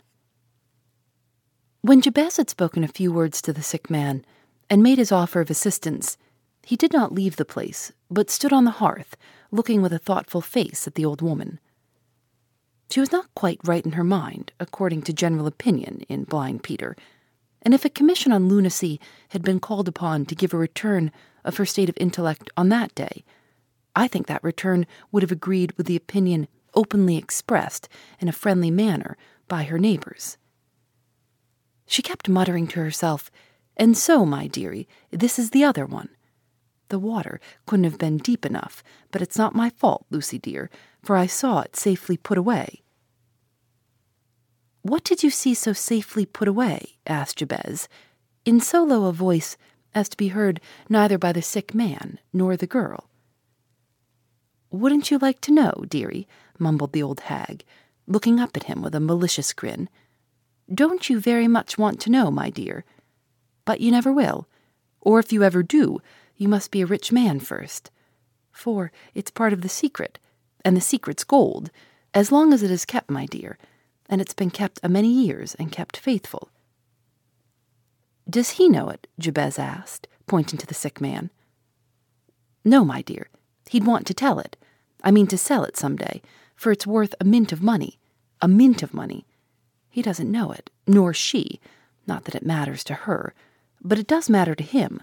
When 1.82 2.02
Jabez 2.02 2.36
had 2.36 2.50
spoken 2.50 2.84
a 2.84 2.88
few 2.88 3.12
words 3.12 3.40
to 3.42 3.52
the 3.52 3.62
sick 3.62 3.88
man, 3.88 4.24
and 4.68 4.82
made 4.82 4.98
his 4.98 5.12
offer 5.12 5.40
of 5.40 5.50
assistance, 5.50 6.16
he 6.64 6.76
did 6.76 6.92
not 6.92 7.12
leave 7.12 7.36
the 7.36 7.44
place, 7.44 7.92
but 8.10 8.30
stood 8.30 8.52
on 8.52 8.64
the 8.64 8.72
hearth, 8.72 9.16
looking 9.52 9.82
with 9.82 9.92
a 9.92 9.98
thoughtful 9.98 10.40
face 10.40 10.86
at 10.88 10.96
the 10.96 11.04
old 11.04 11.22
woman. 11.22 11.60
She 12.90 13.00
was 13.00 13.12
not 13.12 13.34
quite 13.34 13.60
right 13.64 13.84
in 13.84 13.92
her 13.92 14.04
mind, 14.04 14.52
according 14.60 15.02
to 15.02 15.12
general 15.12 15.46
opinion 15.46 16.02
in 16.08 16.24
Blind 16.24 16.62
Peter, 16.62 16.96
and 17.62 17.74
if 17.74 17.84
a 17.84 17.90
commission 17.90 18.30
on 18.30 18.48
lunacy 18.48 19.00
had 19.30 19.42
been 19.42 19.58
called 19.58 19.88
upon 19.88 20.24
to 20.26 20.36
give 20.36 20.54
a 20.54 20.58
return 20.58 21.10
of 21.44 21.56
her 21.56 21.66
state 21.66 21.88
of 21.88 21.96
intellect 21.98 22.48
on 22.56 22.68
that 22.68 22.94
day, 22.94 23.24
I 23.96 24.06
think 24.06 24.26
that 24.26 24.44
return 24.44 24.86
would 25.10 25.22
have 25.22 25.32
agreed 25.32 25.72
with 25.72 25.86
the 25.86 25.96
opinion 25.96 26.46
openly 26.74 27.16
expressed 27.16 27.88
in 28.20 28.28
a 28.28 28.32
friendly 28.32 28.70
manner 28.70 29.16
by 29.48 29.64
her 29.64 29.78
neighbors. 29.78 30.36
She 31.86 32.02
kept 32.02 32.28
muttering 32.28 32.66
to 32.68 32.80
herself 32.80 33.30
and 33.76 33.96
so, 33.96 34.24
my 34.24 34.46
dearie, 34.46 34.88
this 35.10 35.38
is 35.38 35.50
the 35.50 35.64
other 35.64 35.84
one. 35.84 36.08
The 36.88 36.98
water 36.98 37.40
couldn't 37.66 37.84
have 37.84 37.98
been 37.98 38.18
deep 38.18 38.46
enough, 38.46 38.82
but 39.10 39.22
it's 39.22 39.38
not 39.38 39.54
my 39.54 39.70
fault, 39.70 40.06
Lucy 40.10 40.38
dear, 40.38 40.70
for 41.02 41.16
I 41.16 41.26
saw 41.26 41.60
it 41.60 41.76
safely 41.76 42.16
put 42.16 42.38
away. 42.38 42.82
What 44.82 45.02
did 45.04 45.22
you 45.22 45.30
see 45.30 45.54
so 45.54 45.72
safely 45.72 46.26
put 46.26 46.46
away? 46.46 46.98
asked 47.06 47.38
Jabez, 47.38 47.88
in 48.44 48.60
so 48.60 48.84
low 48.84 49.06
a 49.06 49.12
voice 49.12 49.56
as 49.94 50.08
to 50.10 50.16
be 50.16 50.28
heard 50.28 50.60
neither 50.88 51.18
by 51.18 51.32
the 51.32 51.42
sick 51.42 51.74
man 51.74 52.20
nor 52.32 52.56
the 52.56 52.66
girl. 52.66 53.08
Wouldn't 54.70 55.10
you 55.10 55.18
like 55.18 55.40
to 55.42 55.52
know, 55.52 55.72
dearie? 55.88 56.28
mumbled 56.58 56.92
the 56.92 57.02
old 57.02 57.20
hag, 57.20 57.64
looking 58.06 58.38
up 58.38 58.56
at 58.56 58.64
him 58.64 58.82
with 58.82 58.94
a 58.94 59.00
malicious 59.00 59.52
grin. 59.52 59.88
Don't 60.72 61.08
you 61.08 61.18
very 61.18 61.48
much 61.48 61.78
want 61.78 62.00
to 62.00 62.10
know, 62.10 62.30
my 62.30 62.50
dear? 62.50 62.84
but 63.66 63.80
you 63.82 63.90
never 63.90 64.10
will. 64.10 64.48
Or 65.02 65.18
if 65.18 65.30
you 65.30 65.42
ever 65.42 65.62
do, 65.62 66.00
you 66.36 66.48
must 66.48 66.70
be 66.70 66.80
a 66.80 66.86
rich 66.86 67.12
man 67.12 67.40
first. 67.40 67.90
For 68.52 68.92
it's 69.14 69.30
part 69.30 69.52
of 69.52 69.62
the 69.62 69.68
secret, 69.68 70.18
and 70.64 70.76
the 70.76 70.80
secret's 70.80 71.24
gold, 71.24 71.70
as 72.14 72.32
long 72.32 72.52
as 72.52 72.62
it 72.62 72.70
is 72.70 72.84
kept, 72.84 73.10
my 73.10 73.26
dear, 73.26 73.58
and 74.08 74.20
it's 74.20 74.34
been 74.34 74.50
kept 74.50 74.80
a 74.82 74.88
many 74.88 75.08
years 75.10 75.54
and 75.56 75.72
kept 75.72 75.96
faithful. 75.96 76.50
Does 78.28 78.50
he 78.50 78.68
know 78.68 78.88
it? 78.88 79.06
Jabez 79.18 79.58
asked, 79.58 80.08
pointing 80.26 80.58
to 80.58 80.66
the 80.66 80.74
sick 80.74 81.00
man. 81.00 81.30
No, 82.64 82.84
my 82.84 83.02
dear. 83.02 83.28
He'd 83.70 83.86
want 83.86 84.06
to 84.06 84.14
tell 84.14 84.38
it. 84.38 84.56
I 85.02 85.10
mean 85.10 85.26
to 85.28 85.38
sell 85.38 85.64
it 85.64 85.76
some 85.76 85.96
day, 85.96 86.22
for 86.54 86.72
it's 86.72 86.86
worth 86.86 87.14
a 87.20 87.24
mint 87.24 87.52
of 87.52 87.62
money. 87.62 87.98
A 88.40 88.48
mint 88.48 88.82
of 88.82 88.94
money. 88.94 89.26
He 89.88 90.02
doesn't 90.02 90.30
know 90.30 90.50
it, 90.52 90.70
nor 90.86 91.14
she. 91.14 91.60
Not 92.06 92.24
that 92.24 92.34
it 92.34 92.46
matters 92.46 92.82
to 92.84 92.94
her 92.94 93.34
but 93.86 93.98
it 93.98 94.06
does 94.06 94.28
matter 94.28 94.54
to 94.54 94.64
him. 94.64 95.02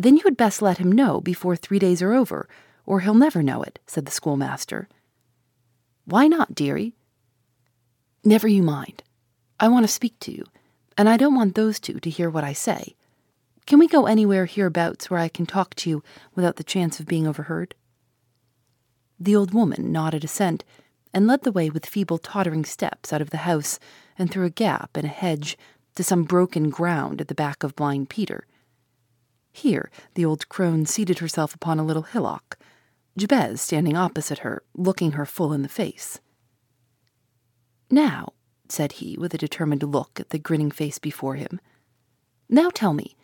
Then 0.00 0.16
you 0.16 0.22
had 0.24 0.38
best 0.38 0.62
let 0.62 0.78
him 0.78 0.90
know 0.90 1.20
before 1.20 1.56
three 1.56 1.78
days 1.78 2.00
are 2.00 2.14
over, 2.14 2.48
or 2.86 3.00
he'll 3.00 3.12
never 3.12 3.42
know 3.42 3.62
it, 3.62 3.78
said 3.86 4.06
the 4.06 4.10
schoolmaster. 4.10 4.88
Why 6.06 6.26
not, 6.26 6.54
dearie? 6.54 6.94
Never 8.24 8.48
you 8.48 8.62
mind. 8.62 9.02
I 9.58 9.68
want 9.68 9.84
to 9.84 9.92
speak 9.92 10.18
to 10.20 10.32
you, 10.32 10.46
and 10.96 11.06
I 11.06 11.18
don't 11.18 11.34
want 11.34 11.54
those 11.54 11.78
two 11.78 12.00
to 12.00 12.08
hear 12.08 12.30
what 12.30 12.44
I 12.44 12.54
say. 12.54 12.96
Can 13.66 13.78
we 13.78 13.86
go 13.86 14.06
anywhere 14.06 14.46
hereabouts 14.46 15.10
where 15.10 15.20
I 15.20 15.28
can 15.28 15.44
talk 15.44 15.74
to 15.74 15.90
you 15.90 16.02
without 16.34 16.56
the 16.56 16.64
chance 16.64 16.98
of 16.98 17.04
being 17.04 17.26
overheard? 17.26 17.74
The 19.18 19.36
old 19.36 19.52
woman 19.52 19.92
nodded 19.92 20.24
assent 20.24 20.64
and 21.12 21.26
led 21.26 21.42
the 21.42 21.52
way 21.52 21.68
with 21.68 21.84
feeble 21.84 22.16
tottering 22.16 22.64
steps 22.64 23.12
out 23.12 23.20
of 23.20 23.28
the 23.28 23.44
house 23.44 23.78
and 24.18 24.30
through 24.30 24.46
a 24.46 24.50
gap 24.50 24.96
in 24.96 25.04
a 25.04 25.08
hedge 25.08 25.58
to 25.96 26.02
some 26.02 26.24
broken 26.24 26.70
ground 26.70 27.20
at 27.20 27.28
the 27.28 27.34
back 27.34 27.62
of 27.62 27.76
Blind 27.76 28.08
Peter. 28.08 28.46
Here, 29.52 29.90
the 30.14 30.24
old 30.24 30.48
crone 30.48 30.86
seated 30.86 31.18
herself 31.18 31.54
upon 31.54 31.78
a 31.78 31.84
little 31.84 32.02
hillock, 32.02 32.58
Jabez 33.16 33.60
standing 33.60 33.96
opposite 33.96 34.38
her, 34.38 34.62
looking 34.74 35.12
her 35.12 35.26
full 35.26 35.52
in 35.52 35.62
the 35.62 35.68
face. 35.68 36.20
Now, 37.90 38.34
said 38.68 38.92
he, 38.92 39.16
with 39.18 39.34
a 39.34 39.38
determined 39.38 39.82
look 39.82 40.20
at 40.20 40.30
the 40.30 40.38
grinning 40.38 40.70
face 40.70 40.98
before 40.98 41.34
him, 41.34 41.60
now 42.48 42.70
tell 42.70 42.94
me, 42.94 43.16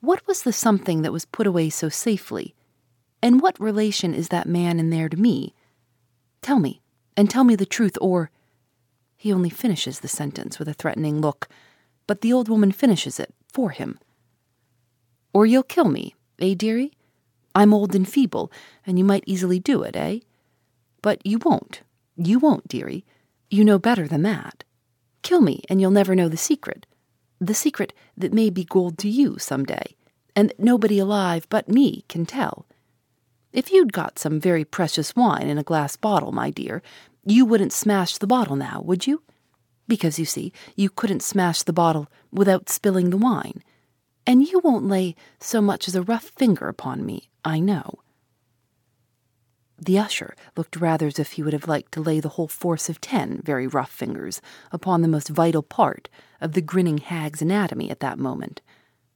what 0.00 0.26
was 0.26 0.42
the 0.42 0.52
something 0.52 1.02
that 1.02 1.12
was 1.12 1.24
put 1.24 1.46
away 1.46 1.70
so 1.70 1.88
safely, 1.88 2.54
and 3.20 3.42
what 3.42 3.60
relation 3.60 4.14
is 4.14 4.28
that 4.28 4.46
man 4.46 4.78
in 4.78 4.90
there 4.90 5.08
to 5.08 5.16
me? 5.16 5.54
Tell 6.40 6.60
me, 6.60 6.80
and 7.16 7.28
tell 7.28 7.44
me 7.44 7.56
the 7.56 7.66
truth, 7.66 7.98
or. 8.00 8.30
He 9.16 9.32
only 9.32 9.50
finishes 9.50 9.98
the 9.98 10.08
sentence 10.08 10.60
with 10.60 10.68
a 10.68 10.74
threatening 10.74 11.20
look 11.20 11.48
but 12.08 12.22
the 12.22 12.32
old 12.32 12.48
woman 12.48 12.72
finishes 12.72 13.20
it 13.20 13.32
for 13.52 13.70
him. 13.70 14.00
Or 15.32 15.46
you'll 15.46 15.62
kill 15.62 15.88
me, 15.88 16.14
eh, 16.38 16.54
dearie? 16.54 16.92
I'm 17.54 17.74
old 17.74 17.94
and 17.94 18.08
feeble, 18.08 18.52
and 18.86 18.98
you 18.98 19.04
might 19.04 19.24
easily 19.26 19.58
do 19.58 19.82
it, 19.82 19.96
eh? 19.96 20.20
But 21.02 21.24
you 21.24 21.38
won't. 21.38 21.82
You 22.16 22.38
won't, 22.38 22.68
dearie. 22.68 23.04
You 23.50 23.64
know 23.64 23.78
better 23.78 24.06
than 24.06 24.22
that. 24.22 24.64
Kill 25.22 25.40
me, 25.40 25.62
and 25.68 25.80
you'll 25.80 25.90
never 25.90 26.14
know 26.14 26.28
the 26.28 26.36
secret. 26.36 26.86
The 27.40 27.54
secret 27.54 27.92
that 28.16 28.32
may 28.32 28.50
be 28.50 28.64
gold 28.64 28.98
to 28.98 29.08
you 29.08 29.38
some 29.38 29.64
day, 29.64 29.96
and 30.34 30.50
that 30.50 30.60
nobody 30.60 30.98
alive 30.98 31.46
but 31.48 31.68
me 31.68 32.04
can 32.08 32.26
tell. 32.26 32.66
If 33.52 33.72
you'd 33.72 33.92
got 33.92 34.18
some 34.18 34.40
very 34.40 34.64
precious 34.64 35.16
wine 35.16 35.48
in 35.48 35.58
a 35.58 35.62
glass 35.62 35.96
bottle, 35.96 36.32
my 36.32 36.50
dear, 36.50 36.82
you 37.24 37.44
wouldn't 37.44 37.72
smash 37.72 38.18
the 38.18 38.26
bottle 38.26 38.56
now, 38.56 38.80
would 38.82 39.06
you? 39.06 39.22
because 39.88 40.18
you 40.18 40.24
see, 40.24 40.52
you 40.76 40.90
couldn't 40.90 41.22
smash 41.22 41.62
the 41.62 41.72
bottle 41.72 42.06
without 42.30 42.68
spilling 42.68 43.10
the 43.10 43.16
wine, 43.16 43.64
and 44.28 44.46
you 44.46 44.58
won't 44.58 44.84
lay 44.84 45.14
so 45.40 45.58
much 45.58 45.88
as 45.88 45.94
a 45.94 46.02
rough 46.02 46.26
finger 46.36 46.68
upon 46.68 47.06
me, 47.06 47.30
I 47.46 47.60
know. 47.60 48.00
The 49.78 49.98
usher 49.98 50.36
looked 50.54 50.76
rather 50.76 51.06
as 51.06 51.18
if 51.18 51.32
he 51.32 51.42
would 51.42 51.54
have 51.54 51.66
liked 51.66 51.92
to 51.92 52.02
lay 52.02 52.20
the 52.20 52.28
whole 52.28 52.46
force 52.46 52.90
of 52.90 53.00
ten 53.00 53.40
very 53.42 53.66
rough 53.66 53.90
fingers 53.90 54.42
upon 54.70 55.00
the 55.00 55.08
most 55.08 55.30
vital 55.30 55.62
part 55.62 56.10
of 56.42 56.52
the 56.52 56.60
grinning 56.60 56.98
hag's 56.98 57.40
anatomy 57.40 57.90
at 57.90 58.00
that 58.00 58.18
moment. 58.18 58.60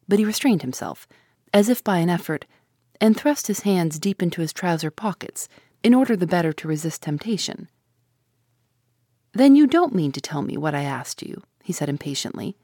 But 0.09 0.19
he 0.19 0.25
restrained 0.25 0.63
himself, 0.63 1.07
as 1.53 1.69
if 1.69 1.85
by 1.85 1.99
an 1.99 2.09
effort, 2.09 2.47
and 2.99 3.15
thrust 3.15 3.49
his 3.49 3.61
hands 3.61 3.99
deep 3.99 4.23
into 4.23 4.41
his 4.41 4.55
trouser 4.55 4.91
pockets 4.91 5.47
in 5.83 5.93
order 5.93 6.17
the 6.17 6.27
better 6.27 6.55
to 6.55 6.69
resist 6.69 7.03
temptation. 7.03 7.69
Then 9.35 9.57
you 9.57 9.67
don't 9.67 9.95
mean 9.95 10.13
to 10.13 10.23
tell 10.23 10.41
me 10.41 10.57
what 10.57 10.75
I 10.75 10.85
asked 10.85 11.23
you, 11.23 11.43
he 11.63 11.75
said 11.75 11.91
impatiently. 11.91 12.57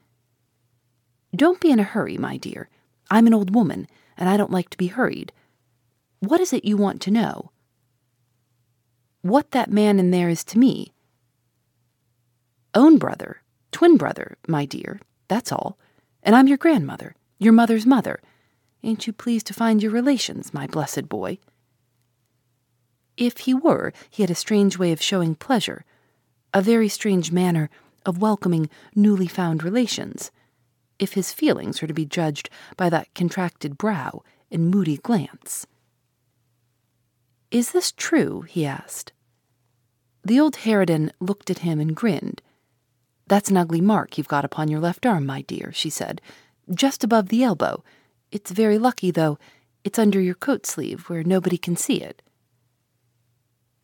Don't 1.35 1.59
be 1.59 1.71
in 1.71 1.79
a 1.79 1.83
hurry, 1.83 2.17
my 2.17 2.37
dear. 2.37 2.69
I'm 3.11 3.27
an 3.27 3.33
old 3.33 3.53
woman, 3.53 3.87
and 4.17 4.27
I 4.29 4.37
don't 4.37 4.51
like 4.51 4.69
to 4.71 4.77
be 4.77 4.87
hurried. 4.87 5.31
What 6.19 6.41
is 6.41 6.53
it 6.53 6.65
you 6.65 6.75
want 6.75 7.01
to 7.01 7.11
know? 7.11 7.51
What 9.21 9.51
that 9.51 9.71
man 9.71 9.99
in 9.99 10.11
there 10.11 10.29
is 10.29 10.43
to 10.45 10.59
me. 10.59 10.93
Own 12.73 12.97
brother, 12.97 13.41
twin 13.71 13.97
brother, 13.97 14.37
my 14.47 14.65
dear, 14.65 14.99
that's 15.27 15.51
all. 15.51 15.77
And 16.23 16.35
I'm 16.35 16.47
your 16.47 16.57
grandmother, 16.57 17.15
your 17.37 17.53
mother's 17.53 17.85
mother. 17.85 18.21
Ain't 18.83 19.07
you 19.07 19.13
pleased 19.13 19.47
to 19.47 19.53
find 19.53 19.83
your 19.83 19.91
relations, 19.91 20.53
my 20.53 20.67
blessed 20.67 21.09
boy? 21.09 21.39
If 23.17 23.39
he 23.39 23.53
were, 23.53 23.91
he 24.09 24.23
had 24.23 24.31
a 24.31 24.35
strange 24.35 24.77
way 24.77 24.91
of 24.91 25.01
showing 25.01 25.35
pleasure, 25.35 25.83
a 26.53 26.61
very 26.61 26.87
strange 26.87 27.31
manner 27.31 27.69
of 28.05 28.21
welcoming 28.21 28.69
newly 28.95 29.27
found 29.27 29.63
relations, 29.63 30.31
if 30.99 31.13
his 31.13 31.33
feelings 31.33 31.81
were 31.81 31.87
to 31.87 31.93
be 31.93 32.05
judged 32.05 32.49
by 32.77 32.89
that 32.89 33.13
contracted 33.15 33.77
brow 33.77 34.21
and 34.51 34.69
moody 34.69 34.97
glance. 34.97 35.65
Is 37.51 37.71
this 37.71 37.91
true? 37.91 38.41
he 38.41 38.65
asked. 38.65 39.11
The 40.23 40.39
old 40.39 40.57
harridan 40.57 41.11
looked 41.19 41.49
at 41.49 41.59
him 41.59 41.79
and 41.79 41.95
grinned. 41.95 42.41
That's 43.27 43.49
an 43.49 43.57
ugly 43.57 43.81
mark 43.81 44.17
you've 44.17 44.27
got 44.27 44.45
upon 44.45 44.67
your 44.67 44.79
left 44.79 45.05
arm, 45.05 45.25
my 45.25 45.41
dear, 45.43 45.71
she 45.71 45.89
said, 45.89 46.21
just 46.69 47.03
above 47.03 47.29
the 47.29 47.43
elbow. 47.43 47.83
It's 48.31 48.51
very 48.51 48.77
lucky, 48.77 49.11
though. 49.11 49.39
It's 49.83 49.97
under 49.97 50.19
your 50.19 50.35
coat 50.35 50.65
sleeve 50.65 51.09
where 51.09 51.23
nobody 51.23 51.57
can 51.57 51.75
see 51.75 52.01
it. 52.01 52.21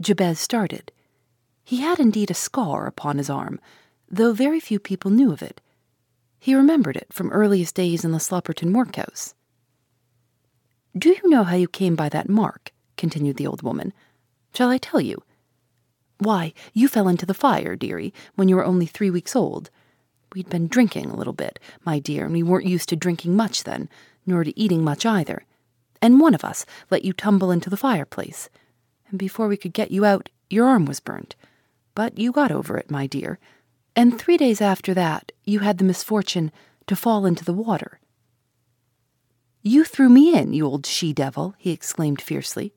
Jabez 0.02 0.40
started. 0.40 0.92
He 1.64 1.78
had 1.78 2.00
indeed 2.00 2.30
a 2.30 2.36
scar 2.36 2.86
upon 2.86 3.18
his 3.18 3.30
arm, 3.30 3.60
though 4.10 4.34
very 4.34 4.60
few 4.60 4.78
people 4.80 5.10
knew 5.10 5.32
of 5.32 5.42
it. 5.42 5.62
He 6.46 6.54
remembered 6.54 6.96
it 6.96 7.08
from 7.12 7.32
earliest 7.32 7.74
days 7.74 8.06
in 8.06 8.12
the 8.12 8.20
Slopperton 8.20 8.72
workhouse. 8.72 9.34
Do 10.96 11.10
you 11.10 11.28
know 11.28 11.44
how 11.44 11.56
you 11.56 11.68
came 11.68 11.96
by 11.96 12.08
that 12.10 12.30
mark? 12.30 12.72
continued 12.98 13.38
the 13.38 13.48
old 13.48 13.64
woman. 13.64 13.94
Shall 14.54 14.70
I 14.70 14.78
tell 14.78 15.02
you? 15.02 15.24
Why, 16.20 16.54
you 16.72 16.88
fell 16.88 17.08
into 17.08 17.26
the 17.26 17.34
fire, 17.34 17.76
dearie, 17.76 18.14
when 18.36 18.48
you 18.48 18.58
were 18.58 18.64
only 18.64 18.86
three 18.86 19.10
weeks 19.10 19.36
old. 19.36 19.72
We'd 20.36 20.48
been 20.48 20.68
drinking 20.68 21.10
a 21.10 21.16
little 21.16 21.34
bit, 21.34 21.60
my 21.84 21.98
dear, 21.98 22.26
and 22.26 22.34
we 22.34 22.44
weren't 22.44 22.68
used 22.68 22.90
to 22.90 22.96
drinking 22.96 23.36
much 23.36 23.64
then, 23.64 23.90
nor 24.28 24.44
to 24.44 24.60
eating 24.60 24.84
much 24.84 25.04
either. 25.04 25.46
And 26.00 26.20
one 26.20 26.36
of 26.36 26.46
us 26.46 26.64
let 26.92 27.04
you 27.04 27.12
tumble 27.12 27.50
into 27.50 27.72
the 27.72 27.76
fireplace 27.76 28.52
and 29.10 29.18
before 29.18 29.48
we 29.48 29.58
could 29.58 29.74
get 29.74 29.90
you 29.90 30.06
out, 30.06 30.30
your 30.52 30.68
arm 30.68 30.86
was 30.86 31.00
burnt. 31.00 31.36
But 31.96 32.20
you 32.20 32.32
got 32.32 32.52
over 32.52 32.78
it, 32.78 32.92
my 32.92 33.08
dear, 33.08 33.40
and 33.96 34.18
three 34.18 34.38
days 34.38 34.62
after 34.62 34.94
that, 34.94 35.32
you 35.44 35.60
had 35.60 35.78
the 35.78 35.84
misfortune 35.84 36.52
to 36.88 36.96
fall 36.96 37.26
into 37.26 37.46
the 37.46 37.54
water. 37.54 38.00
You 39.62 39.84
threw 39.84 40.10
me 40.10 40.38
in, 40.38 40.54
you 40.54 40.66
old 40.66 40.86
she 40.86 41.14
devil, 41.14 41.56
he 41.58 41.72
exclaimed 41.72 42.22
fiercely. 42.22 42.74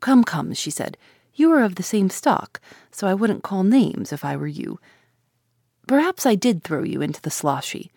Come, 0.00 0.24
come, 0.24 0.52
she 0.54 0.70
said. 0.70 0.96
You 1.34 1.52
are 1.52 1.62
of 1.62 1.76
the 1.76 1.82
same 1.82 2.10
stock, 2.10 2.60
so 2.90 3.06
I 3.06 3.14
wouldn't 3.14 3.42
call 3.42 3.64
names 3.64 4.12
if 4.12 4.24
I 4.24 4.36
were 4.36 4.46
you. 4.46 4.78
Perhaps 5.86 6.26
I 6.26 6.34
did 6.34 6.62
throw 6.62 6.82
you 6.82 7.00
into 7.00 7.22
the 7.22 7.30
sloshy. 7.30 7.92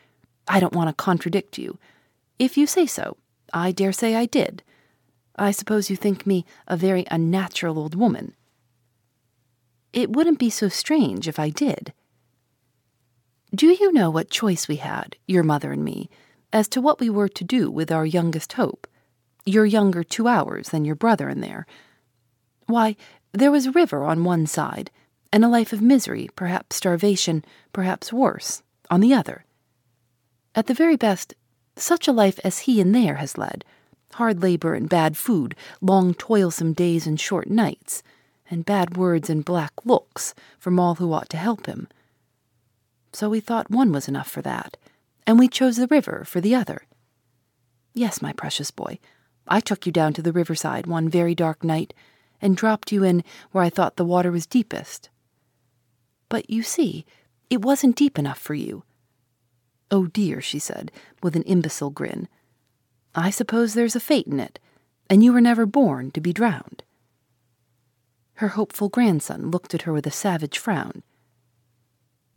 I 0.48 0.60
don't 0.60 0.75
want 0.75 0.89
to 0.89 0.94
contradict 0.94 1.58
you. 1.58 1.79
If 2.39 2.58
you 2.58 2.67
say 2.67 2.86
so, 2.86 3.17
I 3.53 3.72
dare 3.72 3.91
say 3.91 4.15
I 4.15 4.25
did. 4.25 4.63
I 5.36 5.51
suppose 5.51 5.90
you 5.90 5.96
think 5.96 6.25
me 6.25 6.46
a 6.68 6.77
very 6.77 7.05
unnatural 7.12 7.77
old 7.77 7.96
woman. 7.96 8.35
It 9.98 10.16
wouldn't 10.16 10.38
be 10.38 10.51
so 10.51 10.70
strange 10.70 11.27
if 11.27 11.40
I 11.40 11.50
did. 11.50 11.92
Do 13.55 13.66
you 13.66 13.92
know 13.92 14.12
what 14.12 14.29
choice 14.29 14.68
we 14.68 14.75
had, 14.75 15.16
your 15.25 15.42
mother 15.42 15.72
and 15.72 15.83
me, 15.83 16.07
as 16.53 16.68
to 16.68 16.81
what 16.81 17.00
we 17.00 17.10
were 17.10 17.29
to 17.29 17.44
do 17.44 17.72
with 17.72 17.92
our 17.92 18.05
youngest 18.05 18.53
hope? 18.53 18.86
You're 19.44 19.66
younger 19.66 20.03
two 20.03 20.27
hours 20.27 20.70
than 20.70 20.86
your 20.86 20.94
brother 20.94 21.29
in 21.29 21.42
there. 21.42 21.66
Why, 22.68 22.96
there 23.31 23.50
was 23.50 23.66
a 23.66 23.72
river 23.72 24.03
on 24.03 24.24
one 24.24 24.46
side, 24.46 24.92
and 25.33 25.44
a 25.44 25.50
life 25.50 25.74
of 25.74 25.81
misery, 25.81 26.29
perhaps 26.36 26.75
starvation, 26.75 27.44
perhaps 27.74 28.14
worse, 28.14 28.62
on 28.92 29.00
the 29.00 29.16
other. 29.16 29.46
At 30.53 30.68
the 30.68 30.75
very 30.75 30.96
best, 30.96 31.33
such 31.75 32.07
a 32.07 32.12
life 32.12 32.40
as 32.44 32.60
he 32.60 32.79
in 32.79 32.92
there 32.92 33.16
has 33.16 33.36
led 33.36 33.66
hard 34.14 34.44
labor 34.44 34.75
and 34.75 34.88
bad 34.88 35.18
food, 35.18 35.55
long 35.81 36.14
toilsome 36.14 36.74
days 36.74 37.07
and 37.07 37.20
short 37.20 37.50
nights, 37.50 38.03
and 38.50 38.66
bad 38.66 38.98
words 38.98 39.29
and 39.29 39.44
black 39.44 39.74
looks 39.83 40.33
from 40.60 40.79
all 40.79 40.96
who 40.96 41.12
ought 41.14 41.29
to 41.29 41.38
help 41.38 41.66
him. 41.66 41.88
So 43.14 43.29
we 43.29 43.40
thought 43.40 43.72
one 43.72 43.92
was 43.92 44.07
enough 44.07 44.29
for 44.29 44.42
that, 44.42 44.77
and 45.25 45.40
we 45.40 45.48
chose 45.48 45.77
the 45.77 45.88
river 45.88 46.24
for 46.25 46.42
the 46.42 46.55
other. 46.55 46.83
Yes, 47.94 48.22
my 48.22 48.33
precious 48.33 48.72
boy, 48.72 49.00
I 49.48 49.60
took 49.60 49.86
you 49.86 49.92
down 49.92 50.14
to 50.14 50.22
the 50.22 50.31
riverside 50.31 50.88
one 50.88 51.10
very 51.10 51.33
dark 51.33 51.64
night 51.64 51.94
and 52.42 52.55
dropped 52.55 52.92
you 52.92 53.03
in 53.03 53.24
where 53.51 53.64
I 53.64 53.70
thought 53.70 53.96
the 53.96 54.05
water 54.05 54.31
was 54.31 54.46
deepest. 54.46 55.10
But 56.29 56.50
you 56.50 56.64
see, 56.64 57.05
it 57.50 57.62
wasn't 57.62 57.96
deep 57.96 58.20
enough 58.20 58.38
for 58.38 58.53
you. 58.53 58.83
Oh 59.90 60.07
dear, 60.07 60.42
she 60.42 60.60
said, 60.60 60.92
with 61.24 61.36
an 61.36 61.44
imbecile 61.44 61.90
grin. 61.90 62.27
I 63.16 63.29
suppose 63.29 63.74
there's 63.74 63.96
a 63.96 64.01
fate 64.01 64.27
in 64.27 64.40
it, 64.40 64.60
and 65.10 65.24
you 65.24 65.31
were 65.33 65.42
never 65.42 65.66
born 65.66 66.12
to 66.12 66.22
be 66.22 66.33
drowned. 66.33 66.83
Her 68.38 68.50
hopeful 68.50 68.90
grandson 68.90 69.50
looked 69.50 69.74
at 69.74 69.84
her 69.84 69.94
with 69.94 70.06
a 70.06 70.12
savage 70.12 70.60
frown. 70.60 71.02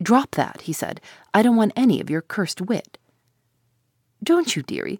Drop 0.01 0.31
that, 0.31 0.61
he 0.61 0.73
said. 0.73 0.99
I 1.33 1.43
don't 1.43 1.55
want 1.55 1.73
any 1.75 2.01
of 2.01 2.09
your 2.09 2.23
cursed 2.23 2.59
wit. 2.59 2.97
Don't 4.23 4.55
you, 4.55 4.63
dearie? 4.63 4.99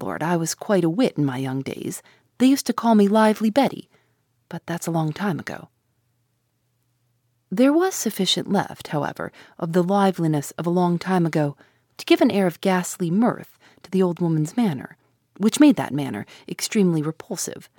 Lord, 0.00 0.22
I 0.22 0.36
was 0.36 0.54
quite 0.54 0.84
a 0.84 0.90
wit 0.90 1.16
in 1.16 1.24
my 1.24 1.38
young 1.38 1.62
days. 1.62 2.02
They 2.38 2.46
used 2.46 2.66
to 2.66 2.74
call 2.74 2.94
me 2.94 3.08
Lively 3.08 3.48
Betty, 3.48 3.88
but 4.50 4.66
that's 4.66 4.86
a 4.86 4.90
long 4.90 5.12
time 5.12 5.38
ago. 5.38 5.68
There 7.50 7.72
was 7.72 7.94
sufficient 7.94 8.50
left, 8.50 8.88
however, 8.88 9.32
of 9.58 9.72
the 9.72 9.82
liveliness 9.82 10.50
of 10.52 10.66
a 10.66 10.70
long 10.70 10.98
time 10.98 11.24
ago 11.24 11.56
to 11.96 12.04
give 12.04 12.20
an 12.20 12.30
air 12.30 12.46
of 12.46 12.60
ghastly 12.60 13.10
mirth 13.10 13.58
to 13.82 13.90
the 13.90 14.02
old 14.02 14.20
woman's 14.20 14.56
manner, 14.56 14.96
which 15.38 15.60
made 15.60 15.76
that 15.76 15.94
manner 15.94 16.26
extremely 16.46 17.00
repulsive. 17.00 17.70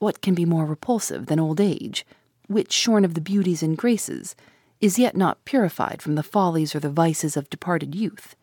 What 0.00 0.22
can 0.22 0.34
be 0.34 0.46
more 0.46 0.64
repulsive 0.64 1.26
than 1.26 1.38
old 1.38 1.60
age, 1.60 2.06
which, 2.48 2.72
shorn 2.72 3.04
of 3.04 3.12
the 3.12 3.20
beauties 3.20 3.62
and 3.62 3.76
graces, 3.76 4.34
is 4.80 4.98
yet 4.98 5.14
not 5.14 5.44
purified 5.44 6.00
from 6.00 6.14
the 6.14 6.22
follies 6.22 6.74
or 6.74 6.80
the 6.80 6.88
vices 6.88 7.36
of 7.36 7.50
departed 7.50 7.94
youth? 7.94 8.34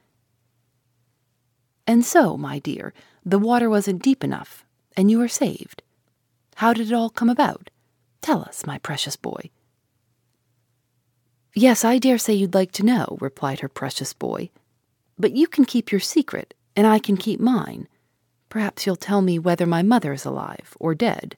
And 1.88 2.06
so, 2.06 2.38
my 2.38 2.60
dear, 2.60 2.94
the 3.26 3.40
water 3.40 3.72
wasn't 3.72 4.04
deep 4.04 4.24
enough, 4.24 4.66
and 4.96 5.10
you 5.10 5.18
were 5.18 5.28
saved. 5.28 5.82
How 6.58 6.74
did 6.74 6.92
it 6.92 6.94
all 6.94 7.10
come 7.10 7.30
about? 7.30 7.72
Tell 8.22 8.44
us, 8.44 8.68
my 8.68 8.78
precious 8.78 9.16
boy. 9.16 9.50
Yes, 11.56 11.84
I 11.84 11.98
dare 11.98 12.20
say 12.20 12.36
you'd 12.36 12.54
like 12.54 12.72
to 12.74 12.86
know, 12.86 13.18
replied 13.20 13.62
her 13.62 13.68
precious 13.68 14.14
boy, 14.14 14.52
but 15.18 15.36
you 15.36 15.48
can 15.48 15.66
keep 15.66 15.92
your 15.92 16.02
secret, 16.02 16.54
and 16.76 16.86
I 16.86 17.00
can 17.00 17.18
keep 17.18 17.40
mine. 17.40 17.88
Perhaps 18.48 18.86
you'll 18.86 18.96
tell 18.96 19.24
me 19.24 19.40
whether 19.40 19.66
my 19.66 19.82
mother 19.82 20.14
is 20.14 20.24
alive 20.24 20.78
or 20.80 20.94
dead. 20.94 21.36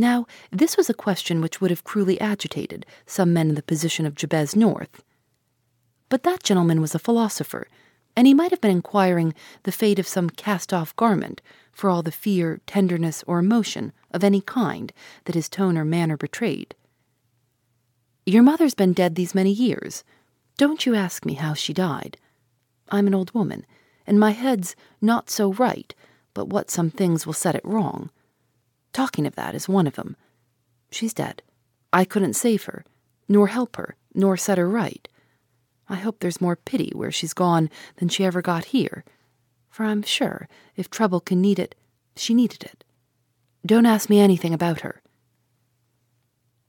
Now, 0.00 0.26
this 0.50 0.78
was 0.78 0.88
a 0.88 0.94
question 0.94 1.42
which 1.42 1.60
would 1.60 1.70
have 1.70 1.84
cruelly 1.84 2.18
agitated 2.22 2.86
some 3.04 3.34
men 3.34 3.50
in 3.50 3.54
the 3.54 3.62
position 3.62 4.06
of 4.06 4.14
Jabez 4.14 4.56
North. 4.56 5.04
But 6.08 6.22
that 6.22 6.42
gentleman 6.42 6.80
was 6.80 6.94
a 6.94 6.98
philosopher, 6.98 7.68
and 8.16 8.26
he 8.26 8.32
might 8.32 8.50
have 8.50 8.62
been 8.62 8.70
inquiring 8.70 9.34
the 9.64 9.70
fate 9.70 9.98
of 9.98 10.08
some 10.08 10.30
cast 10.30 10.72
off 10.72 10.96
garment 10.96 11.42
for 11.70 11.90
all 11.90 12.02
the 12.02 12.10
fear, 12.10 12.62
tenderness, 12.66 13.22
or 13.26 13.38
emotion 13.38 13.92
of 14.10 14.24
any 14.24 14.40
kind 14.40 14.90
that 15.26 15.34
his 15.34 15.50
tone 15.50 15.76
or 15.76 15.84
manner 15.84 16.16
betrayed. 16.16 16.74
Your 18.24 18.42
mother's 18.42 18.74
been 18.74 18.94
dead 18.94 19.16
these 19.16 19.34
many 19.34 19.52
years, 19.52 20.02
don't 20.56 20.86
you 20.86 20.94
ask 20.94 21.26
me 21.26 21.34
how 21.34 21.52
she 21.52 21.74
died. 21.74 22.16
I'm 22.88 23.06
an 23.06 23.14
old 23.14 23.34
woman, 23.34 23.66
and 24.06 24.18
my 24.18 24.30
head's 24.30 24.74
not 25.02 25.28
so 25.28 25.52
right, 25.52 25.94
but 26.32 26.48
what 26.48 26.70
some 26.70 26.90
things 26.90 27.26
will 27.26 27.34
set 27.34 27.54
it 27.54 27.64
wrong. 27.66 28.08
Talking 28.92 29.26
of 29.26 29.34
that 29.36 29.54
is 29.54 29.68
one 29.68 29.86
of 29.86 29.98
'em. 29.98 30.16
She's 30.90 31.14
dead. 31.14 31.42
I 31.92 32.04
couldn't 32.04 32.34
save 32.34 32.64
her, 32.64 32.84
nor 33.28 33.48
help 33.48 33.76
her, 33.76 33.96
nor 34.14 34.36
set 34.36 34.58
her 34.58 34.68
right. 34.68 35.08
I 35.88 35.96
hope 35.96 36.20
there's 36.20 36.40
more 36.40 36.56
pity 36.56 36.92
where 36.94 37.10
she's 37.10 37.34
gone 37.34 37.68
than 37.96 38.08
she 38.08 38.24
ever 38.24 38.42
got 38.42 38.66
here, 38.66 39.04
for 39.68 39.84
I'm 39.84 40.02
sure 40.02 40.48
if 40.76 40.88
trouble 40.88 41.20
can 41.20 41.40
need 41.40 41.58
it, 41.58 41.74
she 42.16 42.34
needed 42.34 42.62
it. 42.62 42.84
Don't 43.66 43.86
ask 43.86 44.08
me 44.08 44.20
anything 44.20 44.54
about 44.54 44.80
her. 44.80 45.02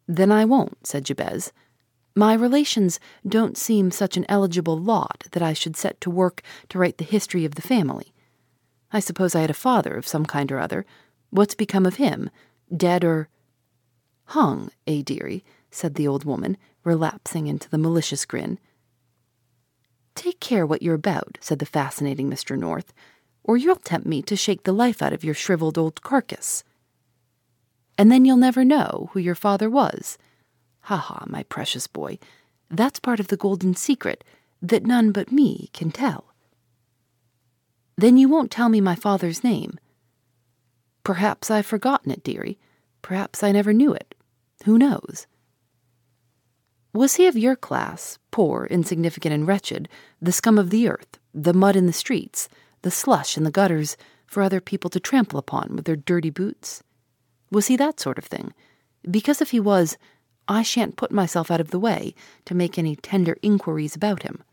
Then 0.07 0.31
I 0.31 0.45
won't, 0.45 0.85
said 0.85 1.05
Jabez. 1.05 1.53
My 2.15 2.33
relations 2.33 2.99
don't 3.25 3.57
seem 3.57 3.91
such 3.91 4.17
an 4.17 4.25
eligible 4.27 4.77
lot 4.77 5.25
that 5.31 5.41
I 5.41 5.53
should 5.53 5.77
set 5.77 6.01
to 6.01 6.09
work 6.09 6.41
to 6.69 6.77
write 6.77 6.97
the 6.97 7.05
history 7.05 7.45
of 7.45 7.55
the 7.55 7.61
family. 7.61 8.13
I 8.91 8.99
suppose 8.99 9.35
I 9.35 9.41
had 9.41 9.49
a 9.49 9.53
father 9.53 9.95
of 9.95 10.07
some 10.07 10.25
kind 10.25 10.51
or 10.51 10.59
other. 10.59 10.85
What's 11.31 11.55
become 11.55 11.85
of 11.85 11.95
him? 11.95 12.29
Dead 12.75 13.03
or. 13.03 13.29
Hung, 14.25 14.69
eh, 14.85 15.01
dearie? 15.03 15.43
said 15.71 15.95
the 15.95 16.07
old 16.07 16.25
woman, 16.25 16.57
relapsing 16.83 17.47
into 17.47 17.69
the 17.69 17.77
malicious 17.77 18.25
grin. 18.25 18.59
Take 20.13 20.39
care 20.39 20.65
what 20.65 20.81
you're 20.81 20.95
about, 20.95 21.37
said 21.39 21.59
the 21.59 21.65
fascinating 21.65 22.29
Mr. 22.29 22.57
North, 22.57 22.93
or 23.43 23.55
you'll 23.57 23.77
tempt 23.77 24.05
me 24.05 24.21
to 24.23 24.35
shake 24.35 24.63
the 24.63 24.73
life 24.73 25.01
out 25.01 25.13
of 25.13 25.23
your 25.23 25.33
shriveled 25.33 25.77
old 25.77 26.01
carcass. 26.01 26.63
And 27.97 28.11
then 28.11 28.25
you'll 28.25 28.37
never 28.37 28.65
know 28.65 29.09
who 29.13 29.19
your 29.19 29.35
father 29.35 29.69
was. 29.69 30.17
Ha 30.81 30.97
ha, 30.97 31.23
my 31.27 31.43
precious 31.43 31.87
boy. 31.87 32.19
That's 32.69 32.99
part 32.99 33.19
of 33.19 33.27
the 33.27 33.37
golden 33.37 33.75
secret 33.75 34.23
that 34.61 34.85
none 34.85 35.11
but 35.11 35.31
me 35.31 35.69
can 35.73 35.91
tell. 35.91 36.33
Then 37.97 38.17
you 38.17 38.27
won't 38.27 38.51
tell 38.51 38.69
me 38.69 38.81
my 38.81 38.95
father's 38.95 39.43
name. 39.43 39.79
Perhaps 41.03 41.49
I've 41.49 41.65
forgotten 41.65 42.11
it, 42.11 42.23
dearie. 42.23 42.59
Perhaps 43.01 43.43
I 43.43 43.51
never 43.51 43.73
knew 43.73 43.93
it. 43.93 44.13
Who 44.65 44.77
knows? 44.77 45.27
Was 46.93 47.15
he 47.15 47.25
of 47.25 47.37
your 47.37 47.55
class, 47.55 48.19
poor, 48.31 48.65
insignificant, 48.65 49.33
and 49.33 49.47
wretched, 49.47 49.87
the 50.21 50.31
scum 50.31 50.57
of 50.57 50.69
the 50.69 50.89
earth, 50.89 51.19
the 51.33 51.53
mud 51.53 51.75
in 51.75 51.85
the 51.85 51.93
streets, 51.93 52.49
the 52.81 52.91
slush 52.91 53.37
in 53.37 53.43
the 53.43 53.51
gutters, 53.51 53.95
for 54.27 54.43
other 54.43 54.61
people 54.61 54.89
to 54.89 54.99
trample 54.99 55.39
upon 55.39 55.75
with 55.75 55.85
their 55.85 55.95
dirty 55.95 56.29
boots? 56.29 56.83
Was 57.49 57.67
he 57.67 57.77
that 57.77 57.99
sort 57.99 58.17
of 58.17 58.25
thing? 58.25 58.53
Because 59.09 59.41
if 59.41 59.51
he 59.51 59.59
was, 59.59 59.97
I 60.47 60.63
shan't 60.63 60.97
put 60.97 61.11
myself 61.11 61.49
out 61.49 61.61
of 61.61 61.71
the 61.71 61.79
way 61.79 62.13
to 62.45 62.55
make 62.55 62.77
any 62.77 62.95
tender 62.95 63.37
inquiries 63.41 63.95
about 63.95 64.23
him. 64.23 64.43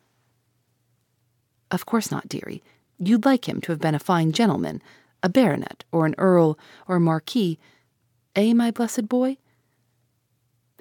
Of 1.70 1.87
course 1.87 2.11
not, 2.11 2.28
dearie. 2.28 2.62
You'd 2.98 3.24
like 3.24 3.48
him 3.48 3.61
to 3.62 3.72
have 3.72 3.80
been 3.80 3.94
a 3.94 4.00
fine 4.00 4.32
gentleman, 4.32 4.80
a 5.22 5.28
baronet, 5.28 5.85
or 5.92 6.07
an 6.07 6.14
earl, 6.18 6.59
or 6.87 6.96
a 6.96 7.00
marquis. 7.00 7.59
Eh, 8.37 8.52
my 8.52 8.70
blessed 8.70 9.09
boy? 9.09 9.37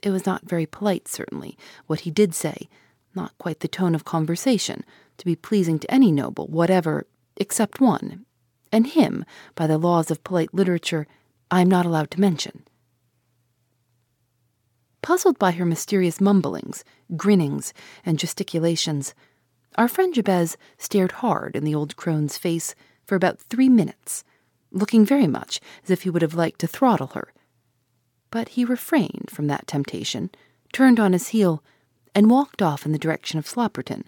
It 0.03 0.11
was 0.11 0.25
not 0.25 0.47
very 0.47 0.65
polite, 0.65 1.07
certainly, 1.07 1.57
what 1.87 2.01
he 2.01 2.11
did 2.11 2.35
say, 2.35 2.69
not 3.15 3.37
quite 3.37 3.61
the 3.61 3.67
tone 3.67 3.95
of 3.95 4.05
conversation, 4.05 4.83
to 5.17 5.25
be 5.25 5.35
pleasing 5.35 5.79
to 5.79 5.91
any 5.91 6.11
noble, 6.11 6.47
whatever, 6.47 7.07
except 7.35 7.81
one, 7.81 8.25
and 8.71 8.87
him, 8.87 9.25
by 9.55 9.65
the 9.65 9.77
laws 9.77 10.11
of 10.11 10.23
polite 10.23 10.53
literature, 10.53 11.07
I 11.49 11.61
am 11.61 11.69
not 11.69 11.85
allowed 11.85 12.11
to 12.11 12.21
mention. 12.21 12.63
Puzzled 15.01 15.39
by 15.39 15.51
her 15.51 15.65
mysterious 15.65 16.19
mumblings, 16.19 16.83
grinnings, 17.15 17.73
and 18.05 18.19
gesticulations, 18.19 19.13
our 19.75 19.87
friend 19.87 20.13
Jabez 20.13 20.57
stared 20.77 21.13
hard 21.13 21.55
in 21.55 21.63
the 21.63 21.75
old 21.75 21.95
crone's 21.95 22.37
face 22.37 22.75
for 23.07 23.15
about 23.15 23.39
three 23.39 23.69
minutes, 23.69 24.23
looking 24.71 25.05
very 25.05 25.27
much 25.27 25.61
as 25.83 25.89
if 25.89 26.03
he 26.03 26.09
would 26.09 26.21
have 26.21 26.35
liked 26.35 26.59
to 26.59 26.67
throttle 26.67 27.07
her. 27.07 27.33
But 28.29 28.49
he 28.49 28.65
refrained 28.65 29.29
from 29.31 29.47
that 29.47 29.65
temptation, 29.65 30.29
turned 30.73 30.99
on 30.99 31.13
his 31.13 31.29
heel, 31.29 31.63
and 32.13 32.29
walked 32.29 32.61
off 32.61 32.85
in 32.85 32.91
the 32.91 32.99
direction 32.99 33.39
of 33.39 33.47
Slopperton. 33.47 34.03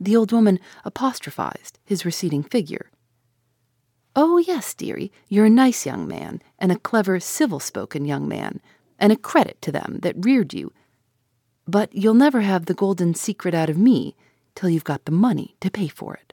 The 0.00 0.16
old 0.16 0.32
woman 0.32 0.58
apostrophized 0.84 1.78
his 1.84 2.04
receding 2.04 2.42
figure. 2.42 2.90
Oh, 4.16 4.38
yes, 4.38 4.74
dearie, 4.74 5.12
you're 5.28 5.46
a 5.46 5.50
nice 5.50 5.86
young 5.86 6.08
man, 6.08 6.42
and 6.58 6.72
a 6.72 6.78
clever, 6.78 7.20
civil 7.20 7.60
spoken 7.60 8.04
young 8.04 8.26
man, 8.26 8.60
and 8.98 9.12
a 9.12 9.16
credit 9.16 9.62
to 9.62 9.72
them 9.72 10.00
that 10.02 10.26
reared 10.26 10.52
you. 10.52 10.72
But 11.68 11.94
you'll 11.94 12.14
never 12.14 12.40
have 12.40 12.66
the 12.66 12.74
golden 12.74 13.14
secret 13.14 13.54
out 13.54 13.70
of 13.70 13.78
me 13.78 14.16
till 14.56 14.68
you've 14.68 14.84
got 14.84 15.04
the 15.04 15.12
money 15.12 15.56
to 15.60 15.70
pay 15.70 15.86
for 15.86 16.14
it. 16.14 16.32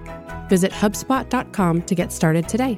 Visit 0.51 0.73
HubSpot.com 0.73 1.83
to 1.83 1.95
get 1.95 2.11
started 2.11 2.49
today. 2.49 2.77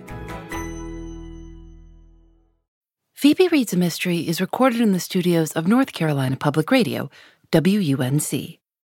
Phoebe 3.16 3.48
Reads 3.48 3.74
a 3.74 3.78
Mystery 3.78 4.20
is 4.28 4.40
recorded 4.40 4.80
in 4.80 4.92
the 4.92 5.00
studios 5.00 5.54
of 5.54 5.68
North 5.68 5.92
Carolina 5.92 6.36
Public 6.38 6.70
Radio, 6.70 7.10
WUNC. 7.52 8.60